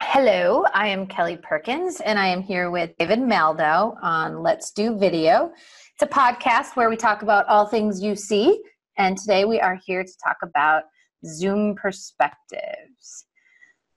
Hello, 0.00 0.64
I 0.72 0.86
am 0.86 1.06
Kelly 1.06 1.36
Perkins, 1.36 2.00
and 2.00 2.18
I 2.18 2.28
am 2.28 2.40
here 2.40 2.70
with 2.70 2.96
David 2.98 3.18
Maldow 3.18 3.96
on 4.00 4.42
Let's 4.42 4.70
Do 4.70 4.96
Video. 4.96 5.50
It's 5.94 6.02
a 6.02 6.06
podcast 6.06 6.76
where 6.76 6.88
we 6.88 6.96
talk 6.96 7.22
about 7.22 7.46
all 7.48 7.66
things 7.66 8.00
UC, 8.00 8.54
and 8.96 9.18
today 9.18 9.44
we 9.44 9.60
are 9.60 9.76
here 9.84 10.04
to 10.04 10.12
talk 10.24 10.36
about 10.42 10.84
Zoom 11.26 11.74
perspectives. 11.74 13.26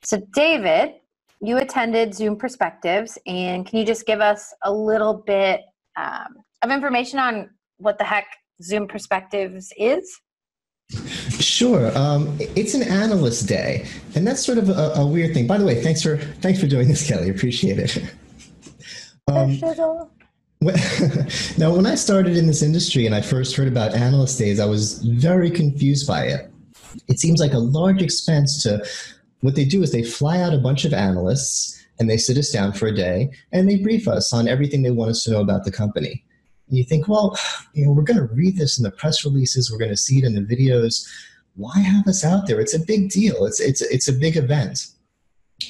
So, 0.04 0.20
David, 0.34 0.94
you 1.40 1.58
attended 1.58 2.16
Zoom 2.16 2.36
Perspectives, 2.36 3.18
and 3.28 3.66
can 3.66 3.78
you 3.78 3.86
just 3.86 4.06
give 4.08 4.20
us 4.20 4.54
a 4.64 4.74
little 4.74 5.14
bit 5.14 5.62
um, 5.98 6.38
of 6.64 6.72
information 6.72 7.20
on 7.20 7.50
what 7.78 8.00
the 8.00 8.04
heck 8.04 8.26
Zoom 8.62 8.88
Perspectives 8.88 9.74
is? 9.78 10.20
Sure. 11.40 11.96
Um, 11.98 12.36
it's 12.40 12.74
an 12.74 12.84
analyst 12.84 13.48
day, 13.48 13.86
and 14.16 14.26
that's 14.26 14.46
sort 14.46 14.58
of 14.58 14.70
a, 14.70 14.94
a, 14.96 15.06
weird 15.06 15.34
thing. 15.34 15.46
By 15.46 15.58
the 15.58 15.66
way, 15.66 15.84
thanks 15.84 16.02
for 16.02 16.18
thanks 16.18 16.60
for 16.60 16.68
doing 16.68 16.88
this, 16.88 17.06
Kelly. 17.06 17.30
Appreciate 17.30 17.78
it. 17.78 17.98
Um, 19.28 19.60
now, 21.58 21.76
when 21.76 21.86
I 21.86 21.96
started 21.96 22.38
in 22.38 22.48
this 22.48 22.64
industry 22.64 23.06
and 23.06 23.14
I 23.14 23.22
first 23.22 23.56
heard 23.56 23.68
about 23.68 23.94
analyst 23.94 24.40
days, 24.40 24.60
I 24.60 24.66
was 24.66 25.04
very 25.04 25.52
confused 25.52 26.08
by 26.08 26.24
it. 26.24 26.50
It 27.10 27.20
seems 27.20 27.40
like 27.40 27.54
a 27.54 27.60
large 27.60 28.02
expense 28.02 28.64
to 28.64 28.84
what 29.42 29.56
they 29.56 29.66
do 29.66 29.84
is 29.84 29.92
they 29.92 30.04
fly 30.04 30.40
out 30.40 30.54
a 30.54 30.58
bunch 30.58 30.86
of 30.86 30.94
analysts 30.94 31.86
and 32.00 32.10
they 32.10 32.18
sit 32.18 32.38
us 32.38 32.52
down 32.52 32.72
for 32.74 32.88
a 32.88 32.96
day 32.96 33.30
and 33.52 33.70
they 33.70 33.78
brief 33.78 34.08
us 34.08 34.34
on 34.34 34.48
everything 34.48 34.82
they 34.82 34.92
want 34.92 35.12
us 35.12 35.24
to 35.26 35.32
know 35.32 35.42
about 35.42 35.66
the 35.66 35.72
company. 35.72 36.24
You 36.70 36.84
think, 36.84 37.08
well, 37.08 37.38
you 37.74 37.86
know, 37.86 37.92
we're 37.92 38.04
going 38.04 38.18
to 38.20 38.34
read 38.34 38.58
this 38.58 38.78
in 38.78 38.84
the 38.84 38.92
press 38.92 39.24
releases, 39.24 39.72
we're 39.72 39.78
going 39.78 39.92
to 39.92 39.98
see 39.98 40.18
it 40.18 40.26
in 40.26 40.36
the 40.36 40.42
videos. 40.42 41.08
Why 41.56 41.80
have 41.80 42.08
us 42.08 42.24
out 42.24 42.48
there? 42.48 42.60
It's 42.60 42.76
a 42.76 42.80
big 42.80 43.10
deal. 43.10 43.46
It's 43.46 43.60
it's 43.60 43.82
it's 43.82 44.08
a 44.08 44.14
big 44.14 44.38
event, 44.38 44.88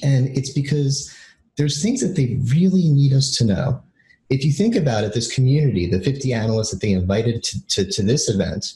and 0.03 0.27
it's 0.37 0.49
because 0.49 1.15
there's 1.55 1.81
things 1.81 2.01
that 2.01 2.15
they 2.15 2.39
really 2.53 2.89
need 2.89 3.13
us 3.13 3.35
to 3.37 3.45
know. 3.45 3.81
If 4.29 4.43
you 4.43 4.51
think 4.51 4.75
about 4.75 5.03
it, 5.03 5.13
this 5.13 5.33
community, 5.33 5.87
the 5.87 6.01
50 6.01 6.33
analysts 6.33 6.71
that 6.71 6.81
they 6.81 6.91
invited 6.91 7.43
to, 7.43 7.67
to, 7.67 7.85
to 7.91 8.03
this 8.03 8.29
event, 8.29 8.73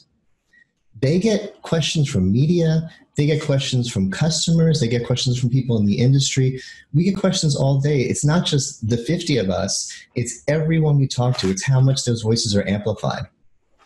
they 1.00 1.18
get 1.18 1.60
questions 1.62 2.08
from 2.08 2.32
media 2.32 2.90
they 3.16 3.26
get 3.26 3.42
questions 3.42 3.90
from 3.90 4.10
customers. 4.10 4.80
They 4.80 4.88
get 4.88 5.06
questions 5.06 5.38
from 5.38 5.50
people 5.50 5.76
in 5.78 5.86
the 5.86 5.98
industry. 5.98 6.60
We 6.94 7.04
get 7.04 7.16
questions 7.16 7.54
all 7.54 7.80
day. 7.80 8.00
It's 8.00 8.24
not 8.24 8.46
just 8.46 8.88
the 8.88 8.96
50 8.96 9.36
of 9.36 9.50
us. 9.50 9.92
It's 10.14 10.42
everyone 10.48 10.98
we 10.98 11.06
talk 11.06 11.36
to. 11.38 11.50
It's 11.50 11.64
how 11.64 11.80
much 11.80 12.04
those 12.04 12.22
voices 12.22 12.56
are 12.56 12.66
amplified. 12.66 13.24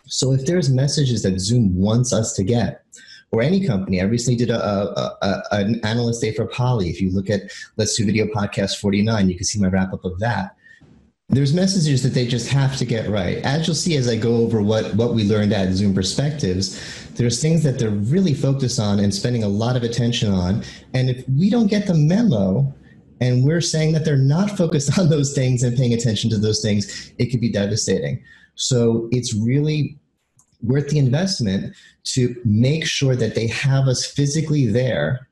So 0.05 0.31
if 0.31 0.45
there's 0.45 0.69
messages 0.69 1.23
that 1.23 1.39
zoom 1.39 1.75
wants 1.75 2.13
us 2.13 2.33
to 2.33 2.43
get 2.43 2.83
or 3.31 3.41
any 3.41 3.65
company. 3.65 4.01
I 4.01 4.05
recently 4.05 4.37
did 4.37 4.49
a, 4.49 4.63
a, 4.63 5.17
a, 5.21 5.43
an 5.51 5.81
analyst 5.83 6.21
day 6.21 6.33
for 6.33 6.45
Poly. 6.45 6.89
If 6.89 7.01
you 7.01 7.11
look 7.11 7.29
at 7.29 7.51
Let's 7.75 7.95
Do 7.95 8.05
Video 8.05 8.25
Podcast 8.25 8.77
49, 8.79 9.29
you 9.29 9.35
can 9.35 9.43
see 9.45 9.59
my 9.59 9.67
wrap 9.67 9.93
up 9.93 10.05
of 10.05 10.17
that 10.19 10.55
there's 11.29 11.53
messages 11.53 12.03
that 12.03 12.13
they 12.13 12.25
just 12.25 12.47
have 12.47 12.77
to 12.77 12.85
get 12.85 13.09
right. 13.09 13.37
As 13.39 13.67
you'll 13.67 13.75
see 13.75 13.97
as 13.97 14.07
I 14.07 14.15
go 14.15 14.37
over 14.37 14.61
what, 14.61 14.93
what 14.95 15.13
we 15.13 15.25
learned 15.25 15.51
at 15.51 15.73
Zoom 15.73 15.93
Perspectives, 15.93 16.79
there's 17.15 17.41
things 17.41 17.63
that 17.63 17.77
they're 17.77 17.89
really 17.89 18.33
focused 18.33 18.79
on 18.79 18.99
and 18.99 19.13
spending 19.13 19.43
a 19.43 19.47
lot 19.49 19.75
of 19.75 19.83
attention 19.83 20.31
on. 20.31 20.63
And 20.93 21.09
if 21.09 21.27
we 21.27 21.49
don't 21.49 21.67
get 21.67 21.85
the 21.85 21.95
memo 21.95 22.73
and 23.19 23.43
we're 23.43 23.59
saying 23.59 23.91
that 23.91 24.05
they're 24.05 24.15
not 24.15 24.57
focused 24.57 24.97
on 24.99 25.09
those 25.09 25.33
things 25.33 25.63
and 25.63 25.75
paying 25.75 25.93
attention 25.93 26.29
to 26.29 26.37
those 26.37 26.61
things, 26.61 27.11
it 27.17 27.25
could 27.25 27.41
be 27.41 27.51
devastating. 27.51 28.23
So 28.55 29.09
it's 29.11 29.33
really 29.33 29.97
worth 30.61 30.87
the 30.89 30.97
investment 30.97 31.75
to 32.03 32.35
make 32.45 32.85
sure 32.85 33.17
that 33.17 33.35
they 33.35 33.47
have 33.47 33.87
us 33.87 34.05
physically 34.05 34.65
there 34.65 35.26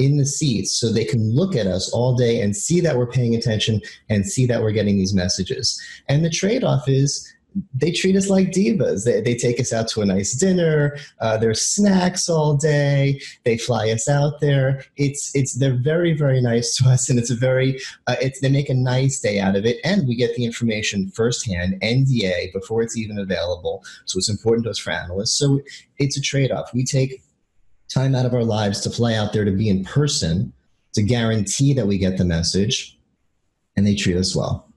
in 0.00 0.16
the 0.16 0.26
seats 0.26 0.72
so 0.72 0.90
they 0.90 1.04
can 1.04 1.34
look 1.34 1.54
at 1.54 1.66
us 1.66 1.92
all 1.92 2.14
day 2.14 2.40
and 2.40 2.56
see 2.56 2.80
that 2.80 2.96
we're 2.96 3.06
paying 3.06 3.34
attention 3.34 3.80
and 4.08 4.26
see 4.26 4.46
that 4.46 4.62
we're 4.62 4.72
getting 4.72 4.96
these 4.96 5.14
messages. 5.14 5.80
And 6.08 6.24
the 6.24 6.30
trade 6.30 6.64
off 6.64 6.88
is 6.88 7.30
they 7.74 7.90
treat 7.90 8.16
us 8.16 8.28
like 8.28 8.50
divas. 8.50 9.04
They, 9.04 9.20
they 9.20 9.34
take 9.34 9.58
us 9.60 9.72
out 9.72 9.88
to 9.88 10.02
a 10.02 10.06
nice 10.06 10.34
dinner. 10.34 10.96
Uh, 11.20 11.36
there's 11.36 11.60
snacks 11.60 12.28
all 12.28 12.56
day. 12.56 13.20
They 13.44 13.58
fly 13.58 13.90
us 13.90 14.08
out 14.08 14.40
there. 14.40 14.84
It's 14.96 15.34
it's 15.34 15.54
they're 15.54 15.76
very 15.76 16.12
very 16.12 16.40
nice 16.40 16.76
to 16.76 16.88
us, 16.88 17.08
and 17.08 17.18
it's 17.18 17.30
a 17.30 17.34
very 17.34 17.80
uh, 18.06 18.16
it's 18.20 18.40
they 18.40 18.50
make 18.50 18.68
a 18.68 18.74
nice 18.74 19.20
day 19.20 19.40
out 19.40 19.56
of 19.56 19.66
it, 19.66 19.78
and 19.84 20.06
we 20.06 20.14
get 20.14 20.34
the 20.36 20.44
information 20.44 21.10
firsthand, 21.10 21.80
NDA 21.82 22.52
before 22.52 22.82
it's 22.82 22.96
even 22.96 23.18
available. 23.18 23.82
So 24.04 24.18
it's 24.18 24.30
important 24.30 24.64
to 24.64 24.70
us 24.70 24.78
for 24.78 24.92
analysts. 24.92 25.36
So 25.36 25.60
it's 25.98 26.16
a 26.16 26.22
trade 26.22 26.52
off. 26.52 26.72
We 26.72 26.84
take 26.84 27.22
time 27.92 28.14
out 28.14 28.24
of 28.24 28.34
our 28.34 28.44
lives 28.44 28.80
to 28.80 28.90
fly 28.90 29.14
out 29.14 29.32
there 29.32 29.44
to 29.44 29.50
be 29.50 29.68
in 29.68 29.84
person 29.84 30.52
to 30.92 31.02
guarantee 31.02 31.72
that 31.74 31.86
we 31.86 31.98
get 31.98 32.16
the 32.16 32.24
message 32.24 32.98
and 33.76 33.86
they 33.86 33.94
treat 33.94 34.16
us 34.16 34.34
well. 34.34 34.68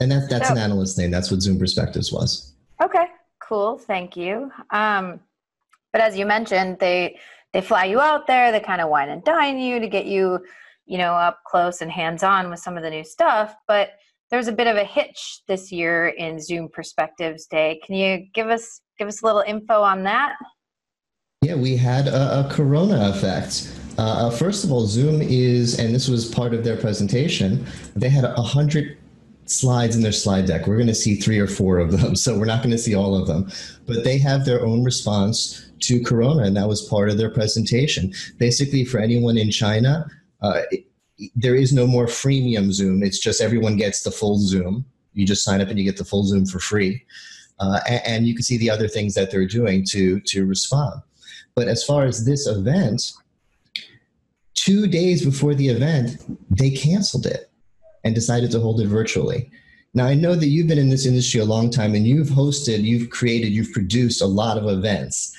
And 0.00 0.10
that, 0.12 0.28
that's 0.28 0.48
so, 0.48 0.54
an 0.54 0.58
analyst 0.58 0.98
name. 0.98 1.10
That's 1.10 1.30
what 1.30 1.40
Zoom 1.40 1.58
Perspectives 1.58 2.12
was. 2.12 2.52
Okay, 2.82 3.06
cool. 3.40 3.78
Thank 3.78 4.16
you. 4.16 4.50
Um, 4.70 5.20
but 5.92 6.02
as 6.02 6.16
you 6.16 6.26
mentioned, 6.26 6.78
they 6.78 7.18
they 7.52 7.62
fly 7.62 7.86
you 7.86 8.00
out 8.00 8.26
there. 8.26 8.52
They 8.52 8.60
kind 8.60 8.82
of 8.82 8.90
wine 8.90 9.08
and 9.08 9.24
dine 9.24 9.58
you 9.58 9.80
to 9.80 9.88
get 9.88 10.04
you, 10.04 10.40
you 10.84 10.98
know, 10.98 11.14
up 11.14 11.40
close 11.46 11.80
and 11.80 11.90
hands 11.90 12.22
on 12.22 12.50
with 12.50 12.58
some 12.58 12.76
of 12.76 12.82
the 12.82 12.90
new 12.90 13.04
stuff. 13.04 13.56
But 13.66 13.92
there's 14.30 14.48
a 14.48 14.52
bit 14.52 14.66
of 14.66 14.76
a 14.76 14.84
hitch 14.84 15.40
this 15.48 15.72
year 15.72 16.08
in 16.08 16.38
Zoom 16.38 16.68
Perspectives 16.68 17.46
Day. 17.46 17.80
Can 17.82 17.94
you 17.94 18.26
give 18.34 18.48
us 18.48 18.82
give 18.98 19.08
us 19.08 19.22
a 19.22 19.24
little 19.24 19.42
info 19.46 19.80
on 19.80 20.02
that? 20.02 20.34
Yeah, 21.46 21.54
we 21.54 21.76
had 21.76 22.08
a, 22.08 22.40
a 22.40 22.50
corona 22.50 23.08
effect. 23.10 23.72
Uh, 23.98 24.26
uh, 24.26 24.30
first 24.30 24.64
of 24.64 24.72
all, 24.72 24.84
Zoom 24.84 25.22
is, 25.22 25.78
and 25.78 25.94
this 25.94 26.08
was 26.08 26.28
part 26.28 26.52
of 26.52 26.64
their 26.64 26.76
presentation, 26.76 27.64
they 27.94 28.08
had 28.08 28.24
a 28.24 28.42
hundred 28.42 28.98
slides 29.44 29.94
in 29.94 30.02
their 30.02 30.10
slide 30.10 30.46
deck. 30.46 30.66
We're 30.66 30.74
going 30.74 30.88
to 30.88 30.94
see 30.94 31.14
three 31.14 31.38
or 31.38 31.46
four 31.46 31.78
of 31.78 31.92
them, 31.92 32.16
so 32.22 32.36
we're 32.36 32.46
not 32.46 32.64
going 32.64 32.72
to 32.72 32.78
see 32.78 32.96
all 32.96 33.14
of 33.14 33.28
them. 33.28 33.48
But 33.86 34.02
they 34.02 34.18
have 34.18 34.44
their 34.44 34.66
own 34.66 34.82
response 34.82 35.70
to 35.82 36.02
corona, 36.02 36.42
and 36.42 36.56
that 36.56 36.66
was 36.66 36.82
part 36.82 37.10
of 37.10 37.16
their 37.16 37.30
presentation. 37.30 38.12
Basically, 38.38 38.84
for 38.84 38.98
anyone 38.98 39.38
in 39.38 39.52
China, 39.52 40.04
uh, 40.42 40.62
there 41.36 41.54
is 41.54 41.72
no 41.72 41.86
more 41.86 42.06
freemium 42.06 42.72
Zoom. 42.72 43.04
It's 43.04 43.20
just 43.20 43.40
everyone 43.40 43.76
gets 43.76 44.02
the 44.02 44.10
full 44.10 44.38
Zoom. 44.38 44.84
You 45.14 45.24
just 45.24 45.44
sign 45.44 45.60
up 45.60 45.68
and 45.68 45.78
you 45.78 45.84
get 45.84 45.96
the 45.96 46.04
full 46.04 46.24
Zoom 46.24 46.44
for 46.44 46.58
free. 46.58 47.04
Uh, 47.60 47.78
and, 47.88 48.02
and, 48.04 48.26
you 48.26 48.34
can 48.34 48.42
see 48.42 48.58
the 48.58 48.68
other 48.68 48.88
things 48.88 49.14
that 49.14 49.30
they're 49.30 49.46
doing 49.46 49.82
to 49.82 50.20
to 50.20 50.44
respond. 50.44 51.00
But 51.56 51.68
as 51.68 51.82
far 51.82 52.04
as 52.04 52.24
this 52.24 52.46
event, 52.46 53.14
two 54.54 54.86
days 54.86 55.24
before 55.24 55.54
the 55.54 55.68
event, 55.68 56.22
they 56.50 56.70
canceled 56.70 57.24
it 57.24 57.50
and 58.04 58.14
decided 58.14 58.50
to 58.50 58.60
hold 58.60 58.80
it 58.80 58.88
virtually. 58.88 59.50
Now, 59.94 60.04
I 60.04 60.12
know 60.12 60.34
that 60.34 60.48
you've 60.48 60.68
been 60.68 60.78
in 60.78 60.90
this 60.90 61.06
industry 61.06 61.40
a 61.40 61.46
long 61.46 61.70
time 61.70 61.94
and 61.94 62.06
you've 62.06 62.28
hosted, 62.28 62.82
you've 62.82 63.08
created, 63.08 63.52
you've 63.52 63.72
produced 63.72 64.20
a 64.20 64.26
lot 64.26 64.58
of 64.58 64.68
events. 64.68 65.34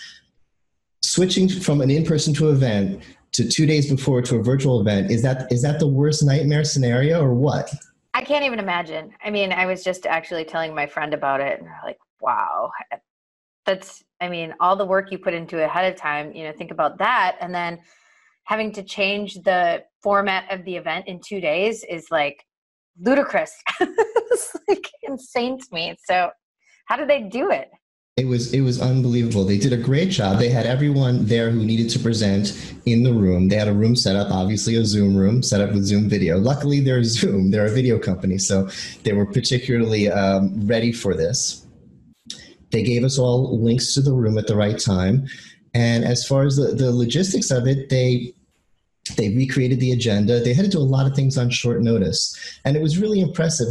Switching 1.03 1.47
from 1.47 1.81
an 1.81 1.91
in 1.91 2.03
person 2.03 2.33
to 2.33 2.50
event 2.50 3.03
to 3.33 3.47
two 3.47 3.67
days 3.67 3.88
before 3.88 4.23
to 4.23 4.38
a 4.38 4.44
virtual 4.44 4.81
event, 4.81 5.11
is 5.11 5.22
that, 5.22 5.51
is 5.51 5.61
that 5.61 5.77
the 5.79 5.88
worst 5.88 6.23
nightmare 6.25 6.63
scenario 6.63 7.22
or 7.22 7.35
what? 7.35 7.72
I 8.16 8.23
can't 8.23 8.44
even 8.44 8.57
imagine. 8.57 9.13
I 9.23 9.29
mean, 9.29 9.51
I 9.51 9.67
was 9.67 9.83
just 9.83 10.07
actually 10.07 10.45
telling 10.45 10.73
my 10.73 10.88
friend 10.88 11.13
about 11.13 11.41
it 11.41 11.59
and 11.59 11.69
like, 11.83 12.00
wow, 12.19 12.72
that's 13.67 14.03
i 14.19 14.28
mean 14.28 14.55
all 14.59 14.75
the 14.75 14.85
work 14.85 15.11
you 15.11 15.19
put 15.19 15.35
into 15.35 15.63
ahead 15.63 15.91
of 15.91 16.00
time 16.00 16.31
you 16.31 16.44
know 16.44 16.53
think 16.57 16.72
about 16.72 16.97
that. 16.97 17.38
And 17.39 17.53
then 17.53 17.79
having 18.47 18.72
to 18.72 18.83
change 18.83 19.35
the 19.44 19.83
format 20.01 20.51
of 20.51 20.63
the 20.66 20.75
event 20.75 21.07
in 21.07 21.19
two 21.19 21.41
days 21.41 21.83
is 21.83 22.07
like 22.11 22.44
ludicrous. 23.00 23.53
It's 24.29 24.56
like 24.67 24.91
insane 25.03 25.57
to 25.57 25.66
me. 25.72 25.95
So 26.06 26.29
how 26.85 26.95
did 26.97 27.09
they 27.09 27.23
do 27.23 27.50
it? 27.50 27.72
It 28.17 28.27
was 28.27 28.53
it 28.53 28.61
was 28.61 28.81
unbelievable. 28.81 29.45
They 29.45 29.57
did 29.57 29.74
a 29.74 29.77
great 29.77 30.09
job. 30.09 30.38
They 30.38 30.50
had 30.50 30.65
everyone 30.65 31.25
there 31.25 31.50
who 31.50 31.63
needed 31.63 31.89
to 31.91 32.00
present 32.00 32.75
in 32.86 33.03
the 33.03 33.13
room. 33.13 33.47
They 33.47 33.56
had 33.56 33.68
a 33.68 33.74
room 33.74 33.95
set 33.95 34.15
up 34.15 34.30
obviously 34.30 34.75
a 34.75 34.86
zoom 34.86 35.15
room 35.15 35.41
set 35.41 35.62
up 35.62 35.71
with 35.71 35.86
zoom 35.86 36.09
video. 36.09 36.38
Luckily 36.38 36.81
they're 36.81 37.03
zoom. 37.03 37.51
They're 37.51 37.65
a 37.68 37.71
video 37.71 37.97
company 37.97 38.38
so 38.38 38.69
they 39.03 39.13
were 39.13 39.25
particularly 39.25 40.12
um, 40.12 40.68
ready 40.68 40.91
for 40.91 41.15
this 41.15 41.66
they 42.77 42.83
gave 42.83 43.03
us 43.03 43.18
all 43.18 43.59
links 43.59 43.95
to 43.95 44.01
the 44.01 44.13
room 44.13 44.38
at 44.38 44.45
the 44.45 44.56
right 44.56 44.77
time. 44.77 45.25
And 45.74 46.06
as 46.06 46.27
far 46.27 46.44
as 46.44 46.57
the, 46.57 46.75
the 46.75 46.91
logistics 46.91 47.50
of 47.50 47.65
it, 47.68 47.89
they 47.89 48.33
they 49.15 49.29
recreated 49.29 49.79
the 49.79 49.94
agenda. 49.94 50.39
They 50.39 50.53
had 50.53 50.65
to 50.65 50.71
do 50.71 50.77
a 50.79 50.94
lot 50.95 51.07
of 51.07 51.15
things 51.15 51.38
on 51.38 51.50
short 51.50 51.81
notice. 51.81 52.38
And 52.65 52.75
it 52.75 52.83
was 52.83 53.00
really 53.00 53.19
impressive. 53.19 53.69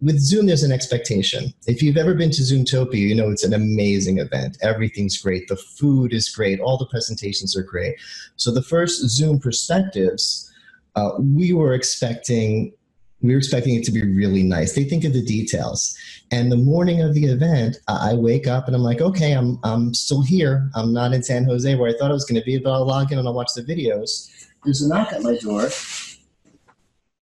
With 0.00 0.18
Zoom, 0.18 0.46
there's 0.46 0.64
an 0.64 0.72
expectation. 0.72 1.52
If 1.66 1.82
you've 1.82 1.98
ever 1.98 2.14
been 2.14 2.30
to 2.30 2.42
Zoomtopia, 2.42 2.94
you 2.94 3.14
know 3.14 3.30
it's 3.30 3.44
an 3.44 3.52
amazing 3.54 4.18
event. 4.18 4.56
Everything's 4.60 5.18
great. 5.18 5.46
The 5.46 5.56
food 5.56 6.12
is 6.12 6.28
great. 6.28 6.58
All 6.58 6.78
the 6.78 6.86
presentations 6.86 7.56
are 7.56 7.62
great. 7.62 7.94
So 8.36 8.50
the 8.50 8.62
first 8.62 9.08
Zoom 9.08 9.38
perspectives, 9.38 10.50
uh, 10.96 11.10
we 11.18 11.52
were 11.52 11.74
expecting 11.74 12.72
We 13.20 13.32
were 13.32 13.38
expecting 13.38 13.74
it 13.74 13.84
to 13.84 13.92
be 13.92 14.02
really 14.02 14.42
nice. 14.42 14.74
They 14.74 14.84
think 14.84 15.04
of 15.04 15.12
the 15.12 15.24
details. 15.24 15.96
And 16.30 16.52
the 16.52 16.56
morning 16.56 17.02
of 17.02 17.14
the 17.14 17.24
event, 17.24 17.78
I 17.88 18.14
wake 18.14 18.46
up 18.46 18.66
and 18.66 18.76
I'm 18.76 18.82
like, 18.82 19.00
okay, 19.00 19.32
I'm, 19.32 19.58
I'm 19.64 19.92
still 19.92 20.22
here. 20.22 20.70
I'm 20.74 20.92
not 20.92 21.12
in 21.12 21.22
San 21.22 21.44
Jose 21.44 21.74
where 21.74 21.90
I 21.90 21.98
thought 21.98 22.10
I 22.10 22.14
was 22.14 22.24
going 22.24 22.40
to 22.40 22.44
be, 22.44 22.58
but 22.58 22.70
I'll 22.70 22.86
log 22.86 23.10
in 23.10 23.18
and 23.18 23.26
I'll 23.26 23.34
watch 23.34 23.54
the 23.54 23.62
videos. 23.62 24.30
There's 24.64 24.82
a 24.82 24.88
knock 24.88 25.12
at 25.12 25.22
my 25.22 25.36
door. 25.36 25.68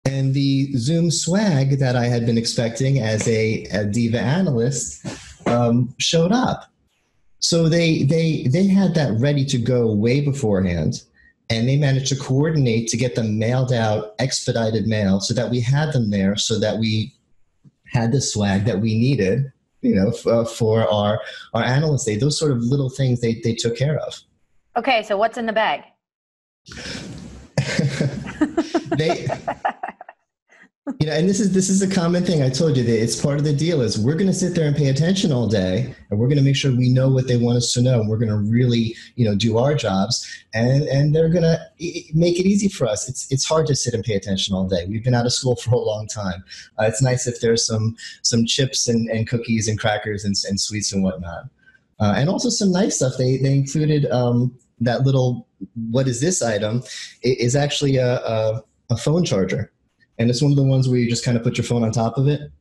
And 0.06 0.34
the 0.34 0.74
Zoom 0.78 1.12
swag 1.12 1.80
that 1.80 1.96
I 1.96 2.06
had 2.06 2.26
been 2.26 2.38
expecting 2.38 3.00
as 3.00 3.28
a, 3.28 3.64
a 3.66 3.86
Diva 3.86 4.20
analyst 4.20 5.06
um, 5.48 5.94
showed 6.00 6.32
up. 6.32 6.72
So 7.40 7.70
they, 7.70 8.04
they, 8.04 8.44
they 8.44 8.68
had 8.68 8.96
that 8.96 9.14
ready 9.20 9.46
to 9.46 9.58
go 9.58 9.94
way 9.94 10.22
beforehand 10.22 11.04
and 11.50 11.68
they 11.68 11.78
managed 11.78 12.08
to 12.08 12.16
coordinate 12.16 12.88
to 12.90 12.98
get 12.98 13.16
them 13.16 13.40
mailed 13.40 13.72
out 13.72 14.16
expedited 14.20 14.88
mail 14.88 15.20
so 15.20 15.34
that 15.34 15.50
we 15.50 15.60
had 15.60 15.94
them 15.94 16.10
there 16.10 16.36
so 16.36 16.60
that 16.60 16.78
we 16.78 17.14
had 17.86 18.12
the 18.12 18.22
swag 18.22 18.66
that 18.66 18.80
we 18.80 18.98
needed 18.98 19.52
you 19.82 19.96
know 19.96 20.10
f- 20.10 20.28
uh, 20.28 20.44
for 20.44 20.90
our 20.92 21.22
our 21.54 21.64
analyst 21.64 22.06
day 22.06 22.16
those 22.16 22.38
sort 22.38 22.52
of 22.52 22.60
little 22.60 22.90
things 22.90 23.22
they, 23.22 23.40
they 23.44 23.54
took 23.54 23.76
care 23.78 23.98
of. 24.00 24.20
Okay 24.76 25.04
so 25.04 25.18
what's 25.18 25.38
in 25.38 25.46
the 25.46 25.54
bag? 25.54 25.84
They 28.98 29.28
you 31.00 31.06
know 31.06 31.14
and 31.14 31.28
this 31.28 31.40
is 31.40 31.54
this 31.54 31.70
is 31.70 31.82
a 31.82 31.94
common 31.94 32.24
thing. 32.24 32.42
I 32.42 32.50
told 32.50 32.78
you 32.78 32.84
that 32.84 33.02
it's 33.02 33.20
part 33.20 33.38
of 33.38 33.44
the 33.44 33.54
deal 33.54 33.82
is 33.82 34.00
we're 34.00 34.16
going 34.16 34.28
to 34.28 34.34
sit 34.34 34.56
there 34.56 34.68
and 34.68 34.76
pay 34.76 34.88
attention 34.88 35.32
all 35.32 35.48
day 35.48 35.94
and 36.10 36.20
we're 36.20 36.28
going 36.28 36.38
to 36.38 36.44
make 36.44 36.56
sure 36.56 36.72
we 36.72 36.90
know 36.90 37.10
what 37.10 37.28
they 37.28 37.36
want 37.36 37.58
us 37.58 37.74
to 37.74 37.82
know 37.82 38.00
and 38.00 38.10
we're 38.10 38.18
going 38.18 38.30
to 38.30 38.38
really 38.38 38.96
you 39.16 39.26
know 39.26 39.36
do 39.36 39.58
our 39.58 39.76
jobs 39.76 40.26
and 40.54 40.84
and 40.84 41.14
they're 41.14 41.30
going 41.30 41.44
to 41.44 41.60
make 42.14 42.40
it 42.40 42.46
easy 42.46 42.70
for 42.70 42.88
us. 42.88 43.10
It's 43.10 43.30
it's 43.32 43.46
hard 43.46 43.68
to 43.68 43.76
sit 43.76 43.94
and 43.94 44.04
pay 44.04 44.16
attention 44.16 44.56
all 44.56 44.66
day. 44.68 44.86
We've 44.88 45.04
been 45.04 45.14
out 45.14 45.26
of 45.26 45.34
school 45.34 45.56
for 45.56 45.72
a 45.72 45.80
long 45.80 46.08
time. 46.08 46.44
Uh, 46.80 46.86
it's 46.86 47.02
nice 47.02 47.28
if 47.28 47.42
there's 47.42 47.66
some 47.66 47.98
some 48.22 48.46
chips 48.46 48.88
and, 48.88 49.10
and 49.10 49.28
cookies 49.28 49.68
and 49.68 49.78
crackers 49.78 50.24
and, 50.24 50.36
and 50.48 50.60
sweets 50.60 50.94
and 50.94 51.04
whatnot. 51.04 51.46
Uh, 52.00 52.14
and 52.16 52.30
also 52.30 52.50
some 52.50 52.72
nice 52.72 52.96
stuff. 52.96 53.14
They 53.18 53.38
they 53.38 53.54
included 53.54 54.06
um, 54.06 54.58
that 54.80 55.02
little 55.02 55.48
what 55.90 56.08
is 56.08 56.22
this 56.22 56.42
item? 56.42 56.84
It 57.24 57.40
is 57.40 57.56
actually 57.56 57.98
a, 57.98 58.20
a, 58.20 58.64
a 58.92 58.98
phone 58.98 59.26
charger 59.26 59.72
and 60.20 60.30
it's 60.30 60.42
one 60.42 60.52
of 60.52 60.58
the 60.58 60.64
ones 60.64 60.88
where 60.88 60.98
you 60.98 61.10
just 61.10 61.24
kind 61.24 61.38
of 61.38 61.44
put 61.44 61.58
your 61.58 61.66
phone 61.66 61.84
on 61.84 61.92
top 61.92 62.18
of 62.18 62.28
it. 62.28 62.52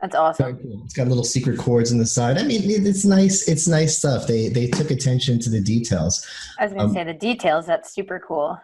That's 0.00 0.16
awesome. 0.16 0.58
Cool. 0.58 0.82
It's 0.84 0.92
got 0.92 1.08
little 1.08 1.24
secret 1.24 1.58
cords 1.58 1.90
in 1.90 1.98
the 1.98 2.04
side. 2.04 2.36
I 2.36 2.42
mean, 2.42 2.60
it's 2.64 3.06
nice. 3.06 3.48
It's 3.48 3.66
nice 3.66 3.96
stuff. 3.96 4.26
They 4.26 4.48
they 4.48 4.66
took 4.66 4.90
attention 4.90 5.38
to 5.40 5.50
the 5.50 5.62
details. 5.62 6.26
I 6.58 6.64
was 6.64 6.74
going 6.74 6.80
to 6.80 6.88
um, 6.88 6.94
say 6.94 7.04
the 7.04 7.18
details. 7.18 7.66
That's 7.66 7.94
super 7.94 8.20
cool. 8.20 8.60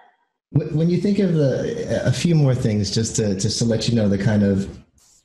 When 0.52 0.90
you 0.90 1.00
think 1.00 1.18
of 1.18 1.32
the 1.34 2.02
a 2.04 2.12
few 2.12 2.34
more 2.34 2.54
things, 2.54 2.90
just 2.90 3.16
to 3.16 3.34
just 3.36 3.58
to 3.60 3.64
let 3.64 3.88
you 3.88 3.94
know 3.94 4.06
the 4.06 4.18
kind 4.18 4.42
of 4.42 4.68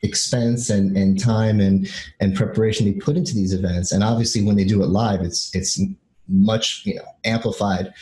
expense 0.04 0.70
and, 0.70 0.96
and 0.96 1.20
time 1.20 1.60
and 1.60 1.92
and 2.22 2.34
preparation 2.34 2.86
they 2.86 2.94
put 2.94 3.18
into 3.18 3.34
these 3.34 3.52
events, 3.54 3.92
and 3.92 4.02
obviously 4.02 4.42
when 4.42 4.56
they 4.56 4.64
do 4.64 4.84
it 4.84 4.88
live, 4.88 5.20
it's 5.20 5.54
it's 5.54 5.82
much 6.30 6.84
you 6.86 6.96
know 6.96 7.06
amplified. 7.26 7.94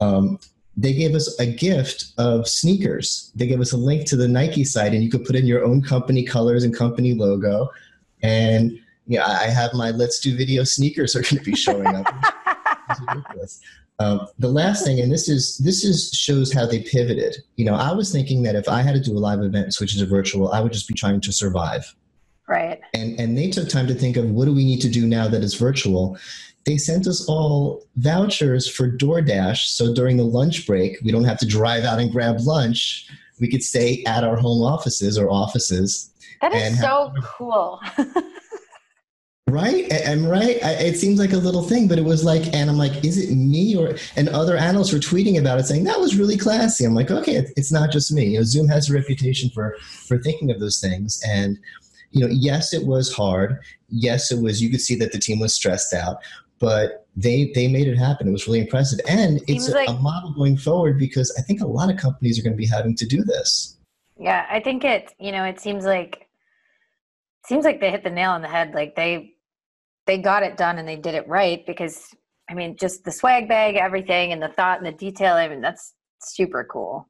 Um, 0.00 0.40
they 0.80 0.94
gave 0.94 1.14
us 1.14 1.38
a 1.38 1.46
gift 1.46 2.12
of 2.16 2.48
sneakers. 2.48 3.30
They 3.34 3.46
gave 3.46 3.60
us 3.60 3.72
a 3.72 3.76
link 3.76 4.06
to 4.06 4.16
the 4.16 4.26
Nike 4.26 4.64
site, 4.64 4.94
and 4.94 5.04
you 5.04 5.10
could 5.10 5.26
put 5.26 5.36
in 5.36 5.46
your 5.46 5.62
own 5.62 5.82
company 5.82 6.24
colors 6.24 6.64
and 6.64 6.74
company 6.74 7.12
logo. 7.12 7.68
And 8.22 8.78
yeah, 9.06 9.26
I 9.26 9.48
have 9.48 9.74
my 9.74 9.90
Let's 9.90 10.20
Do 10.20 10.34
Video 10.34 10.64
sneakers 10.64 11.14
are 11.14 11.20
going 11.20 11.36
to 11.36 11.44
be 11.44 11.54
showing 11.54 11.86
up. 11.86 12.06
um, 13.98 14.26
the 14.38 14.48
last 14.48 14.82
thing, 14.82 15.00
and 15.00 15.12
this 15.12 15.28
is 15.28 15.58
this 15.58 15.84
is 15.84 16.12
shows 16.12 16.50
how 16.50 16.64
they 16.64 16.80
pivoted. 16.80 17.36
You 17.56 17.66
know, 17.66 17.74
I 17.74 17.92
was 17.92 18.10
thinking 18.10 18.42
that 18.44 18.54
if 18.54 18.66
I 18.66 18.80
had 18.80 18.94
to 18.94 19.00
do 19.00 19.12
a 19.12 19.20
live 19.20 19.40
event 19.40 19.64
and 19.64 19.74
switch 19.74 19.98
to 19.98 20.06
virtual, 20.06 20.50
I 20.50 20.60
would 20.60 20.72
just 20.72 20.88
be 20.88 20.94
trying 20.94 21.20
to 21.20 21.32
survive. 21.32 21.94
Right. 22.50 22.80
And 22.94 23.18
and 23.20 23.38
they 23.38 23.48
took 23.48 23.68
time 23.68 23.86
to 23.86 23.94
think 23.94 24.16
of 24.16 24.28
what 24.30 24.44
do 24.46 24.52
we 24.52 24.64
need 24.64 24.80
to 24.80 24.90
do 24.90 25.06
now 25.06 25.28
that 25.28 25.42
it's 25.42 25.54
virtual 25.54 26.18
they 26.66 26.76
sent 26.76 27.06
us 27.06 27.26
all 27.26 27.82
vouchers 27.96 28.68
for 28.68 28.90
DoorDash. 28.90 29.66
So 29.68 29.94
during 29.94 30.16
the 30.16 30.24
lunch 30.24 30.66
break, 30.66 30.98
we 31.02 31.10
don't 31.10 31.24
have 31.24 31.38
to 31.38 31.46
drive 31.46 31.84
out 31.84 31.98
and 31.98 32.12
grab 32.12 32.40
lunch. 32.40 33.08
We 33.40 33.48
could 33.48 33.62
stay 33.62 34.04
at 34.06 34.24
our 34.24 34.36
home 34.36 34.62
offices 34.62 35.16
or 35.16 35.30
offices. 35.30 36.10
That 36.42 36.52
is 36.52 36.78
so 36.78 37.12
have, 37.14 37.24
cool. 37.24 37.80
right? 39.48 39.90
And 39.90 40.30
right, 40.30 40.58
it 40.62 40.98
seems 40.98 41.18
like 41.18 41.32
a 41.32 41.38
little 41.38 41.62
thing, 41.62 41.88
but 41.88 41.98
it 41.98 42.04
was 42.04 42.24
like, 42.24 42.52
and 42.54 42.68
I'm 42.68 42.78
like, 42.78 43.04
is 43.04 43.16
it 43.16 43.34
me 43.34 43.74
or? 43.76 43.96
And 44.16 44.28
other 44.28 44.56
analysts 44.56 44.92
were 44.92 44.98
tweeting 44.98 45.38
about 45.38 45.58
it, 45.58 45.64
saying 45.64 45.84
that 45.84 46.00
was 46.00 46.16
really 46.16 46.36
classy. 46.36 46.84
I'm 46.84 46.94
like, 46.94 47.10
okay, 47.10 47.46
it's 47.56 47.72
not 47.72 47.90
just 47.90 48.12
me. 48.12 48.26
You 48.26 48.38
know, 48.38 48.44
Zoom 48.44 48.68
has 48.68 48.90
a 48.90 48.94
reputation 48.94 49.50
for 49.50 49.76
for 49.80 50.18
thinking 50.18 50.50
of 50.50 50.60
those 50.60 50.80
things, 50.80 51.22
and 51.26 51.58
you 52.10 52.20
know, 52.20 52.32
yes, 52.32 52.72
it 52.72 52.86
was 52.86 53.12
hard. 53.12 53.58
Yes, 53.88 54.30
it 54.32 54.42
was. 54.42 54.62
You 54.62 54.70
could 54.70 54.80
see 54.80 54.96
that 54.96 55.12
the 55.12 55.18
team 55.18 55.38
was 55.38 55.54
stressed 55.54 55.94
out, 55.94 56.18
but 56.58 57.06
they 57.16 57.52
they 57.54 57.68
made 57.68 57.88
it 57.88 57.96
happen. 57.96 58.28
It 58.28 58.32
was 58.32 58.46
really 58.46 58.60
impressive, 58.60 59.00
and 59.08 59.40
it's 59.46 59.68
a, 59.68 59.74
like, 59.74 59.88
a 59.88 59.94
model 59.94 60.32
going 60.32 60.56
forward 60.56 60.98
because 60.98 61.34
I 61.38 61.42
think 61.42 61.60
a 61.60 61.66
lot 61.66 61.90
of 61.90 61.96
companies 61.96 62.38
are 62.38 62.42
going 62.42 62.52
to 62.52 62.58
be 62.58 62.66
having 62.66 62.96
to 62.96 63.06
do 63.06 63.22
this. 63.22 63.76
Yeah, 64.18 64.46
I 64.50 64.60
think 64.60 64.84
it. 64.84 65.14
You 65.18 65.32
know, 65.32 65.44
it 65.44 65.60
seems 65.60 65.84
like 65.84 66.28
seems 67.46 67.64
like 67.64 67.80
they 67.80 67.90
hit 67.90 68.04
the 68.04 68.10
nail 68.10 68.30
on 68.32 68.42
the 68.42 68.48
head. 68.48 68.74
Like 68.74 68.96
they 68.96 69.34
they 70.06 70.18
got 70.18 70.42
it 70.42 70.56
done 70.56 70.78
and 70.78 70.88
they 70.88 70.96
did 70.96 71.14
it 71.14 71.28
right 71.28 71.64
because 71.66 72.14
I 72.50 72.54
mean, 72.54 72.76
just 72.76 73.04
the 73.04 73.12
swag 73.12 73.48
bag, 73.48 73.76
everything, 73.76 74.32
and 74.32 74.42
the 74.42 74.48
thought 74.48 74.78
and 74.78 74.86
the 74.86 74.92
detail. 74.92 75.34
I 75.34 75.48
mean, 75.48 75.60
that's 75.60 75.94
super 76.20 76.64
cool. 76.64 77.08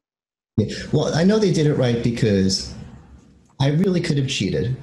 Yeah. 0.57 0.75
Well, 0.91 1.13
I 1.15 1.23
know 1.23 1.39
they 1.39 1.51
did 1.51 1.65
it 1.65 1.73
right 1.73 2.03
because 2.03 2.73
I 3.59 3.69
really 3.69 4.01
could 4.01 4.17
have 4.17 4.27
cheated. 4.27 4.75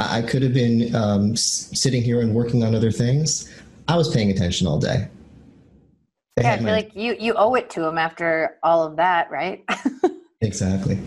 I 0.00 0.22
could 0.22 0.42
have 0.42 0.54
been 0.54 0.94
um, 0.94 1.36
sitting 1.36 2.02
here 2.02 2.22
and 2.22 2.34
working 2.34 2.64
on 2.64 2.74
other 2.74 2.90
things. 2.90 3.52
I 3.86 3.96
was 3.96 4.12
paying 4.12 4.30
attention 4.30 4.66
all 4.66 4.78
day. 4.78 5.08
Yeah, 6.40 6.52
I 6.52 6.56
feel 6.56 6.66
my... 6.66 6.72
like 6.72 6.94
you 6.94 7.16
you 7.20 7.34
owe 7.34 7.54
it 7.54 7.68
to 7.70 7.80
them 7.80 7.98
after 7.98 8.58
all 8.62 8.82
of 8.82 8.96
that, 8.96 9.30
right? 9.30 9.62
exactly. 10.40 10.98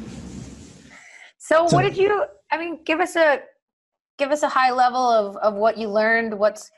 So, 1.40 1.68
so, 1.68 1.76
what 1.76 1.84
did 1.84 1.98
you? 1.98 2.26
I 2.52 2.58
mean, 2.58 2.84
give 2.84 3.00
us 3.00 3.16
a 3.16 3.42
give 4.20 4.32
us 4.32 4.44
a 4.44 4.50
high 4.50 4.72
level 4.72 5.02
of 5.02 5.38
of 5.38 5.56
what 5.56 5.78
you 5.78 5.90
learned. 5.90 6.38
What's 6.38 6.70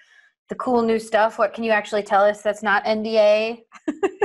the 0.48 0.56
cool 0.56 0.82
new 0.84 1.00
stuff? 1.00 1.38
What 1.38 1.54
can 1.54 1.64
you 1.64 1.72
actually 1.72 2.04
tell 2.04 2.24
us 2.24 2.42
that's 2.42 2.64
not 2.64 2.86
NDA? 2.86 3.64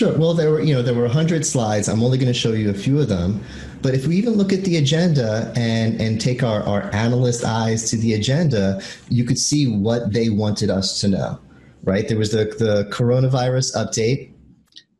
Sure. 0.00 0.16
Well, 0.16 0.32
there 0.32 0.50
were 0.50 0.62
you 0.62 0.72
know 0.72 0.80
there 0.80 0.94
were 0.94 1.08
hundred 1.08 1.44
slides. 1.44 1.86
I'm 1.86 2.02
only 2.02 2.16
going 2.16 2.32
to 2.32 2.40
show 2.44 2.52
you 2.52 2.70
a 2.70 2.72
few 2.72 2.98
of 2.98 3.08
them, 3.08 3.44
but 3.82 3.92
if 3.92 4.06
we 4.06 4.16
even 4.16 4.32
look 4.32 4.50
at 4.50 4.64
the 4.64 4.78
agenda 4.78 5.52
and 5.56 6.00
and 6.00 6.18
take 6.18 6.42
our 6.42 6.62
our 6.62 6.88
analyst 6.94 7.44
eyes 7.44 7.90
to 7.90 7.98
the 7.98 8.14
agenda, 8.14 8.80
you 9.10 9.24
could 9.24 9.38
see 9.38 9.66
what 9.66 10.14
they 10.14 10.30
wanted 10.30 10.70
us 10.70 11.02
to 11.02 11.08
know. 11.08 11.38
Right. 11.82 12.08
There 12.08 12.16
was 12.16 12.30
the 12.32 12.46
the 12.58 12.88
coronavirus 12.90 13.76
update. 13.76 14.32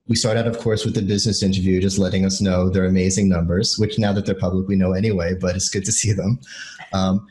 We 0.06 0.16
start 0.16 0.36
out, 0.36 0.46
of 0.46 0.58
course, 0.58 0.84
with 0.84 0.94
the 0.94 1.00
business 1.00 1.42
interview, 1.42 1.80
just 1.80 1.96
letting 1.96 2.26
us 2.26 2.42
know 2.42 2.68
their 2.68 2.84
amazing 2.84 3.30
numbers, 3.30 3.78
which 3.78 3.98
now 3.98 4.12
that 4.12 4.26
they're 4.26 4.34
public, 4.34 4.68
we 4.68 4.76
know 4.76 4.92
anyway. 4.92 5.32
But 5.32 5.56
it's 5.56 5.70
good 5.70 5.86
to 5.86 5.92
see 5.92 6.12
them. 6.12 6.38
Um, 6.92 7.26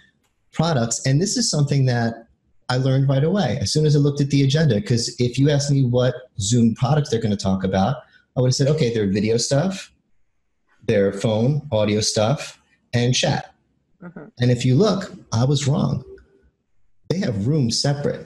products, 0.53 1.05
and 1.05 1.21
this 1.21 1.37
is 1.37 1.51
something 1.51 1.85
that 1.85 2.28
I 2.69 2.77
learned 2.77 3.09
right 3.09 3.23
away 3.23 3.57
as 3.61 3.73
soon 3.73 3.85
as 3.85 3.95
I 3.95 3.99
looked 3.99 4.21
at 4.21 4.29
the 4.29 4.43
agenda. 4.43 4.75
Because 4.75 5.19
if 5.19 5.37
you 5.39 5.49
asked 5.49 5.71
me 5.71 5.83
what 5.83 6.13
Zoom 6.39 6.75
products 6.75 7.09
they're 7.09 7.21
going 7.21 7.35
to 7.35 7.43
talk 7.43 7.63
about, 7.63 7.97
I 8.37 8.41
would 8.41 8.49
have 8.49 8.55
said, 8.55 8.67
okay, 8.67 8.93
their 8.93 9.07
video 9.07 9.37
stuff, 9.37 9.91
their 10.85 11.11
phone, 11.11 11.67
audio 11.71 11.99
stuff, 11.99 12.61
and 12.93 13.13
chat. 13.13 13.53
Mm-hmm. 14.01 14.25
And 14.39 14.51
if 14.51 14.63
you 14.63 14.75
look, 14.75 15.11
I 15.33 15.43
was 15.43 15.67
wrong. 15.67 16.03
They 17.09 17.17
have 17.19 17.47
rooms 17.47 17.81
separate. 17.81 18.25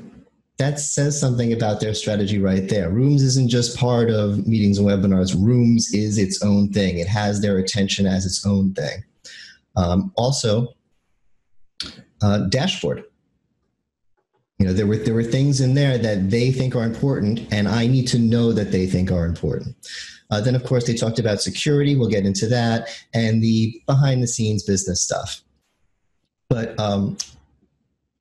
That 0.58 0.80
says 0.80 1.20
something 1.20 1.52
about 1.52 1.80
their 1.80 1.94
strategy 1.94 2.38
right 2.38 2.70
there. 2.70 2.90
Rooms 2.92 3.24
isn't 3.24 3.50
just 3.50 3.78
part 3.78 4.12
of 4.12 4.46
meetings 4.46 4.78
and 4.78 4.88
webinars. 4.88 5.34
Rooms 5.34 5.94
is 5.94 6.18
its 6.18 6.44
own 6.44 6.72
thing. 6.72 7.00
It 7.00 7.08
has 7.08 7.42
their 7.42 7.58
attention 7.58 8.06
as 8.06 8.26
its 8.26 8.46
own 8.46 8.74
thing. 8.74 9.04
Um, 9.76 10.14
also, 10.16 10.76
uh, 12.22 12.40
dashboard 12.50 13.04
you 14.64 14.70
know 14.70 14.74
there 14.74 14.88
were 14.88 14.96
there 14.96 15.14
were 15.14 15.26
things 15.26 15.60
in 15.60 15.74
there 15.74 15.98
that 15.98 16.30
they 16.30 16.50
think 16.50 16.74
are 16.74 16.86
important 16.86 17.46
and 17.52 17.68
i 17.68 17.86
need 17.86 18.08
to 18.08 18.18
know 18.18 18.54
that 18.54 18.72
they 18.72 18.88
think 18.88 19.12
are 19.12 19.26
important. 19.26 19.76
Uh, 20.32 20.40
then 20.40 20.56
of 20.56 20.64
course 20.64 20.86
they 20.88 20.94
talked 20.94 21.20
about 21.20 21.42
security. 21.42 21.98
We'll 21.98 22.08
get 22.08 22.26
into 22.26 22.48
that 22.48 22.88
and 23.14 23.44
the 23.44 23.82
behind 23.86 24.24
the 24.24 24.28
scenes 24.28 24.64
business 24.64 25.02
stuff. 25.02 25.42
But 26.48 26.80
um, 26.80 27.18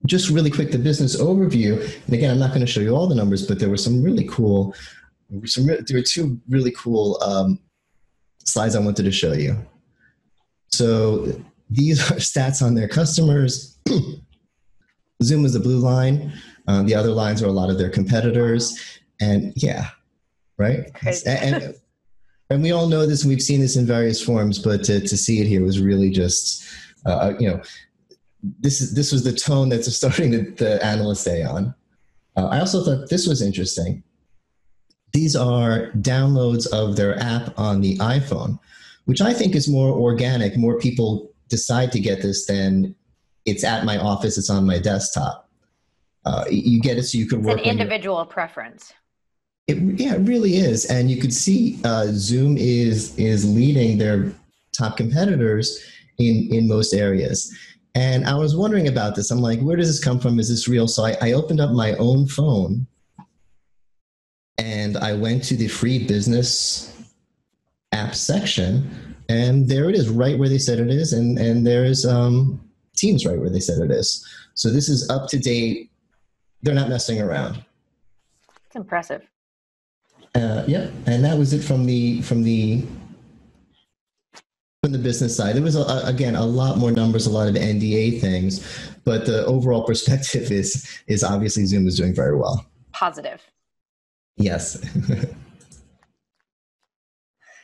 just 0.05 0.31
really 0.31 0.51
quick 0.51 0.73
the 0.73 0.79
business 0.79 1.15
overview 1.17 1.73
and 2.07 2.13
again 2.13 2.33
i'm 2.33 2.41
not 2.41 2.49
going 2.49 2.67
to 2.67 2.67
show 2.67 2.81
you 2.81 2.93
all 2.97 3.07
the 3.07 3.15
numbers 3.15 3.47
but 3.47 3.61
there 3.61 3.71
were 3.71 3.77
some 3.77 4.03
really 4.03 4.27
cool 4.29 4.75
some 5.45 5.65
there 5.67 5.99
were 6.01 6.03
two 6.03 6.41
really 6.49 6.73
cool 6.73 7.23
um, 7.23 7.61
slides 8.45 8.75
i 8.75 8.81
wanted 8.81 9.05
to 9.05 9.13
show 9.13 9.33
you. 9.33 9.57
So 10.71 11.29
these 11.71 12.01
are 12.11 12.15
stats 12.31 12.67
on 12.67 12.75
their 12.75 12.89
customers 12.89 13.79
Zoom 15.25 15.45
is 15.45 15.53
the 15.53 15.61
blue 15.61 15.79
line. 15.79 16.33
Um, 16.69 16.87
the 16.87 16.95
other 16.95 17.11
lines 17.11 17.43
are 17.43 17.47
a 17.47 17.53
lot 17.53 17.71
of 17.71 17.79
their 17.79 17.91
competitors. 17.91 18.79
And 19.21 19.53
yeah, 19.57 19.89
right? 20.59 20.91
And, 21.27 21.55
and, 21.55 21.75
and 22.51 22.63
we 22.63 22.73
all 22.73 22.87
know 22.87 23.07
this 23.07 23.23
and 23.23 23.31
we've 23.31 23.43
seen 23.43 23.61
this 23.61 23.77
in 23.77 23.87
various 23.87 24.23
forms, 24.23 24.59
but 24.59 24.85
to, 24.85 25.01
to 25.01 25.17
see 25.17 25.41
it 25.41 25.47
here 25.47 25.65
was 25.65 25.81
really 25.81 26.11
just, 26.11 26.65
uh, 27.07 27.11
uh 27.11 27.35
you 27.39 27.49
know, 27.49 27.63
this 28.61 28.81
is 28.81 28.95
this 28.95 29.13
was 29.13 29.23
the 29.23 29.33
tone 29.33 29.69
that's 29.69 29.93
starting 29.95 30.31
the, 30.31 30.51
the 30.57 30.85
analyst 30.85 31.25
day 31.25 31.43
on. 31.43 31.75
Uh, 32.37 32.47
I 32.47 32.61
also 32.61 32.85
thought 32.85 33.09
this 33.09 33.27
was 33.27 33.43
interesting. 33.43 34.03
These 35.13 35.37
are 35.37 35.91
downloads 35.99 36.67
of 36.73 36.97
their 36.97 37.19
app 37.19 37.57
on 37.59 37.81
the 37.81 37.99
iPhone, 37.99 38.59
which 39.05 39.21
I 39.21 39.33
think 39.33 39.55
is 39.55 39.69
more 39.69 39.91
organic. 39.91 40.57
More 40.57 40.79
people 40.79 41.33
decide 41.49 41.93
to 41.93 42.01
get 42.01 42.23
this 42.23 42.47
than 42.47 42.95
it's 43.45 43.65
at 43.65 43.85
my 43.85 43.99
office, 43.99 44.39
it's 44.39 44.51
on 44.51 44.67
my 44.67 44.79
desktop. 44.79 45.49
Uh, 46.25 46.45
you 46.51 46.81
get 46.81 46.99
it 46.99 47.05
so 47.05 47.19
you 47.19 47.27
can 47.27 47.43
work. 47.43 47.59
An 47.59 47.65
individual 47.65 48.19
your, 48.19 48.27
preference. 48.27 48.93
It, 49.67 49.79
yeah, 49.99 50.15
it 50.15 50.21
really 50.21 50.57
is, 50.57 50.87
and 50.87 51.11
you 51.11 51.21
could 51.21 51.35
see 51.35 51.81
uh, 51.85 52.07
Zoom 52.11 52.57
is 52.57 53.19
is 53.19 53.45
leading 53.45 53.99
their 53.99 54.33
top 54.77 54.97
competitors 54.97 55.85
in 56.19 56.49
in 56.51 56.69
most 56.69 56.95
areas. 56.95 57.53
And 57.95 58.25
I 58.27 58.35
was 58.35 58.57
wondering 58.57 58.89
about 58.89 59.17
this. 59.17 59.31
I'm 59.31 59.41
like, 59.41 59.61
where 59.61 59.77
does 59.77 59.89
this 59.89 60.03
come 60.03 60.19
from? 60.19 60.39
Is 60.39 60.49
this 60.49 60.67
real? 60.67 60.89
So 60.89 61.05
I, 61.05 61.17
I 61.21 61.33
opened 61.33 61.61
up 61.61 61.73
my 61.73 61.93
own 61.97 62.27
phone 62.27 62.87
and 64.59 64.97
I 64.97 65.13
went 65.13 65.43
to 65.45 65.57
the 65.57 65.69
free 65.69 66.07
business 66.07 66.97
app 67.93 68.15
section, 68.15 69.17
and 69.29 69.69
there 69.69 69.89
it 69.91 69.95
is, 69.95 70.09
right 70.09 70.39
where 70.39 70.49
they 70.49 70.59
said 70.59 70.79
it 70.79 70.91
is, 70.91 71.13
and 71.13 71.39
and 71.39 71.67
there's 71.67 72.07
um, 72.07 72.61
Teams 72.97 73.27
right 73.27 73.39
where 73.39 73.51
they 73.51 73.61
said 73.61 73.79
it 73.79 73.91
is. 73.91 74.27
So 74.55 74.71
this 74.71 74.89
is 74.89 75.09
up 75.11 75.29
to 75.31 75.39
date. 75.39 75.91
They're 76.63 76.75
not 76.75 76.89
messing 76.89 77.21
around. 77.21 77.65
It's 78.67 78.77
impressive. 78.77 79.23
Uh, 80.35 80.65
yeah, 80.67 80.89
and 81.07 81.25
that 81.25 81.37
was 81.37 81.53
it 81.53 81.63
from 81.63 81.85
the 81.85 82.23
from 82.23 82.43
the 82.43 82.85
from 84.83 84.93
the 84.93 84.99
business 84.99 85.37
side. 85.37 85.55
There 85.57 85.63
was 85.63 85.77
a, 85.77 86.03
again 86.05 86.37
a 86.37 86.45
lot 86.45 86.79
more 86.79 86.91
numbers, 86.91 87.27
a 87.27 87.31
lot 87.31 87.49
of 87.49 87.55
NDA 87.55 88.21
things, 88.21 88.67
but 89.05 89.27
the 89.27 89.45
overall 89.47 89.83
perspective 89.87 90.51
is 90.51 90.89
is 91.07 91.23
obviously 91.23 91.67
Zoom 91.67 91.87
is 91.87 91.97
doing 91.97 92.15
very 92.15 92.37
well. 92.37 92.67
Positive. 92.93 93.43
Yes. 94.37 94.81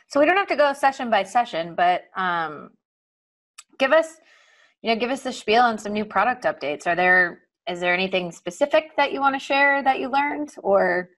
so 0.09 0.21
we 0.21 0.27
don't 0.27 0.37
have 0.37 0.49
to 0.49 0.57
go 0.57 0.73
session 0.73 1.11
by 1.11 1.23
session, 1.23 1.75
but 1.75 2.05
um, 2.17 2.71
give 3.79 3.93
us, 3.93 4.19
you 4.83 4.95
know, 4.95 5.01
give 5.01 5.11
us 5.11 5.23
the 5.23 5.33
spiel 5.33 5.63
on 5.63 5.79
some 5.79 5.93
new 5.93 6.05
product 6.05 6.45
updates. 6.45 6.87
Are 6.87 6.95
there 6.95 7.41
is 7.69 7.81
there 7.81 7.93
anything 7.93 8.33
specific 8.33 8.97
that 8.97 9.13
you 9.13 9.21
want 9.21 9.35
to 9.35 9.39
share 9.39 9.83
that 9.83 10.01
you 10.01 10.09
learned, 10.09 10.55
or? 10.63 11.11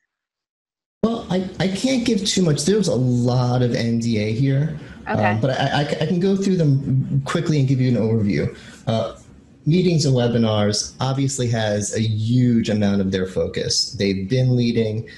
Well, 1.05 1.27
I, 1.31 1.49
I 1.59 1.69
can't 1.69 2.05
give 2.05 2.27
too 2.27 2.43
much. 2.43 2.65
There's 2.65 2.89
a 2.89 2.95
lot 2.95 3.63
of 3.63 3.71
NDA 3.71 4.35
here, 4.35 4.79
okay. 5.09 5.31
Um, 5.31 5.41
but 5.41 5.59
I, 5.59 5.83
I, 5.83 6.03
I, 6.03 6.07
can 6.07 6.21
go 6.21 6.37
through 6.37 6.57
them 6.57 7.23
quickly 7.25 7.59
and 7.59 7.67
give 7.67 7.81
you 7.81 7.89
an 7.89 7.97
overview. 7.97 8.55
Uh, 8.87 9.17
meetings 9.65 10.05
and 10.05 10.15
webinars 10.15 10.95
obviously 11.01 11.49
has 11.49 11.95
a 11.97 12.01
huge 12.01 12.69
amount 12.69 13.01
of 13.01 13.13
their 13.13 13.27
focus. 13.27 13.93
They've 13.93 14.29
been 14.29 14.57
leading 14.57 15.09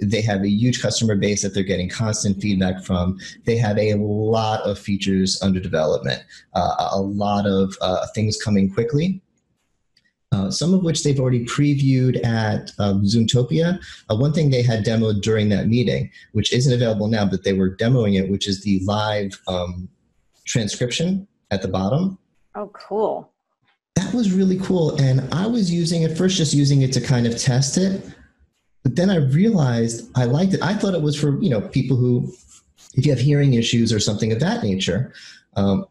they 0.00 0.20
have 0.20 0.42
a 0.42 0.48
huge 0.48 0.82
customer 0.82 1.16
base 1.16 1.42
that 1.42 1.54
they're 1.54 1.62
getting 1.62 1.88
constant 1.88 2.40
feedback 2.40 2.82
from. 2.84 3.18
They 3.44 3.56
have 3.56 3.78
a 3.78 3.94
lot 3.94 4.62
of 4.62 4.78
features 4.78 5.40
under 5.42 5.60
development, 5.60 6.22
uh, 6.54 6.88
a 6.92 7.00
lot 7.00 7.46
of 7.46 7.76
uh, 7.80 8.06
things 8.14 8.40
coming 8.42 8.72
quickly. 8.72 9.20
Uh, 10.32 10.48
some 10.48 10.72
of 10.72 10.84
which 10.84 11.02
they've 11.02 11.18
already 11.18 11.44
previewed 11.44 12.24
at 12.24 12.70
um, 12.78 13.02
Zoomtopia. 13.02 13.80
Uh, 14.08 14.14
one 14.14 14.32
thing 14.32 14.48
they 14.48 14.62
had 14.62 14.84
demoed 14.84 15.22
during 15.22 15.48
that 15.48 15.66
meeting, 15.66 16.08
which 16.32 16.52
isn't 16.52 16.72
available 16.72 17.08
now, 17.08 17.26
but 17.26 17.42
they 17.42 17.52
were 17.52 17.76
demoing 17.76 18.16
it, 18.16 18.30
which 18.30 18.46
is 18.46 18.62
the 18.62 18.80
live 18.84 19.40
um, 19.48 19.88
transcription 20.46 21.26
at 21.50 21.62
the 21.62 21.68
bottom. 21.68 22.16
Oh, 22.54 22.70
cool. 22.74 23.32
That 23.96 24.14
was 24.14 24.32
really 24.32 24.58
cool. 24.60 24.94
And 25.00 25.20
I 25.34 25.48
was 25.48 25.72
using 25.72 26.02
it 26.02 26.16
first, 26.16 26.36
just 26.36 26.54
using 26.54 26.82
it 26.82 26.92
to 26.92 27.00
kind 27.00 27.26
of 27.26 27.36
test 27.36 27.76
it. 27.76 28.00
But 28.82 28.96
then 28.96 29.10
I 29.10 29.16
realized 29.16 30.10
I 30.16 30.24
liked 30.24 30.54
it. 30.54 30.62
I 30.62 30.74
thought 30.74 30.94
it 30.94 31.02
was 31.02 31.16
for 31.18 31.40
you 31.42 31.50
know 31.50 31.60
people 31.60 31.96
who, 31.96 32.32
if 32.94 33.04
you 33.04 33.12
have 33.12 33.20
hearing 33.20 33.54
issues 33.54 33.92
or 33.92 34.00
something 34.00 34.32
of 34.32 34.40
that 34.40 34.62
nature, 34.62 35.12
um, 35.56 35.86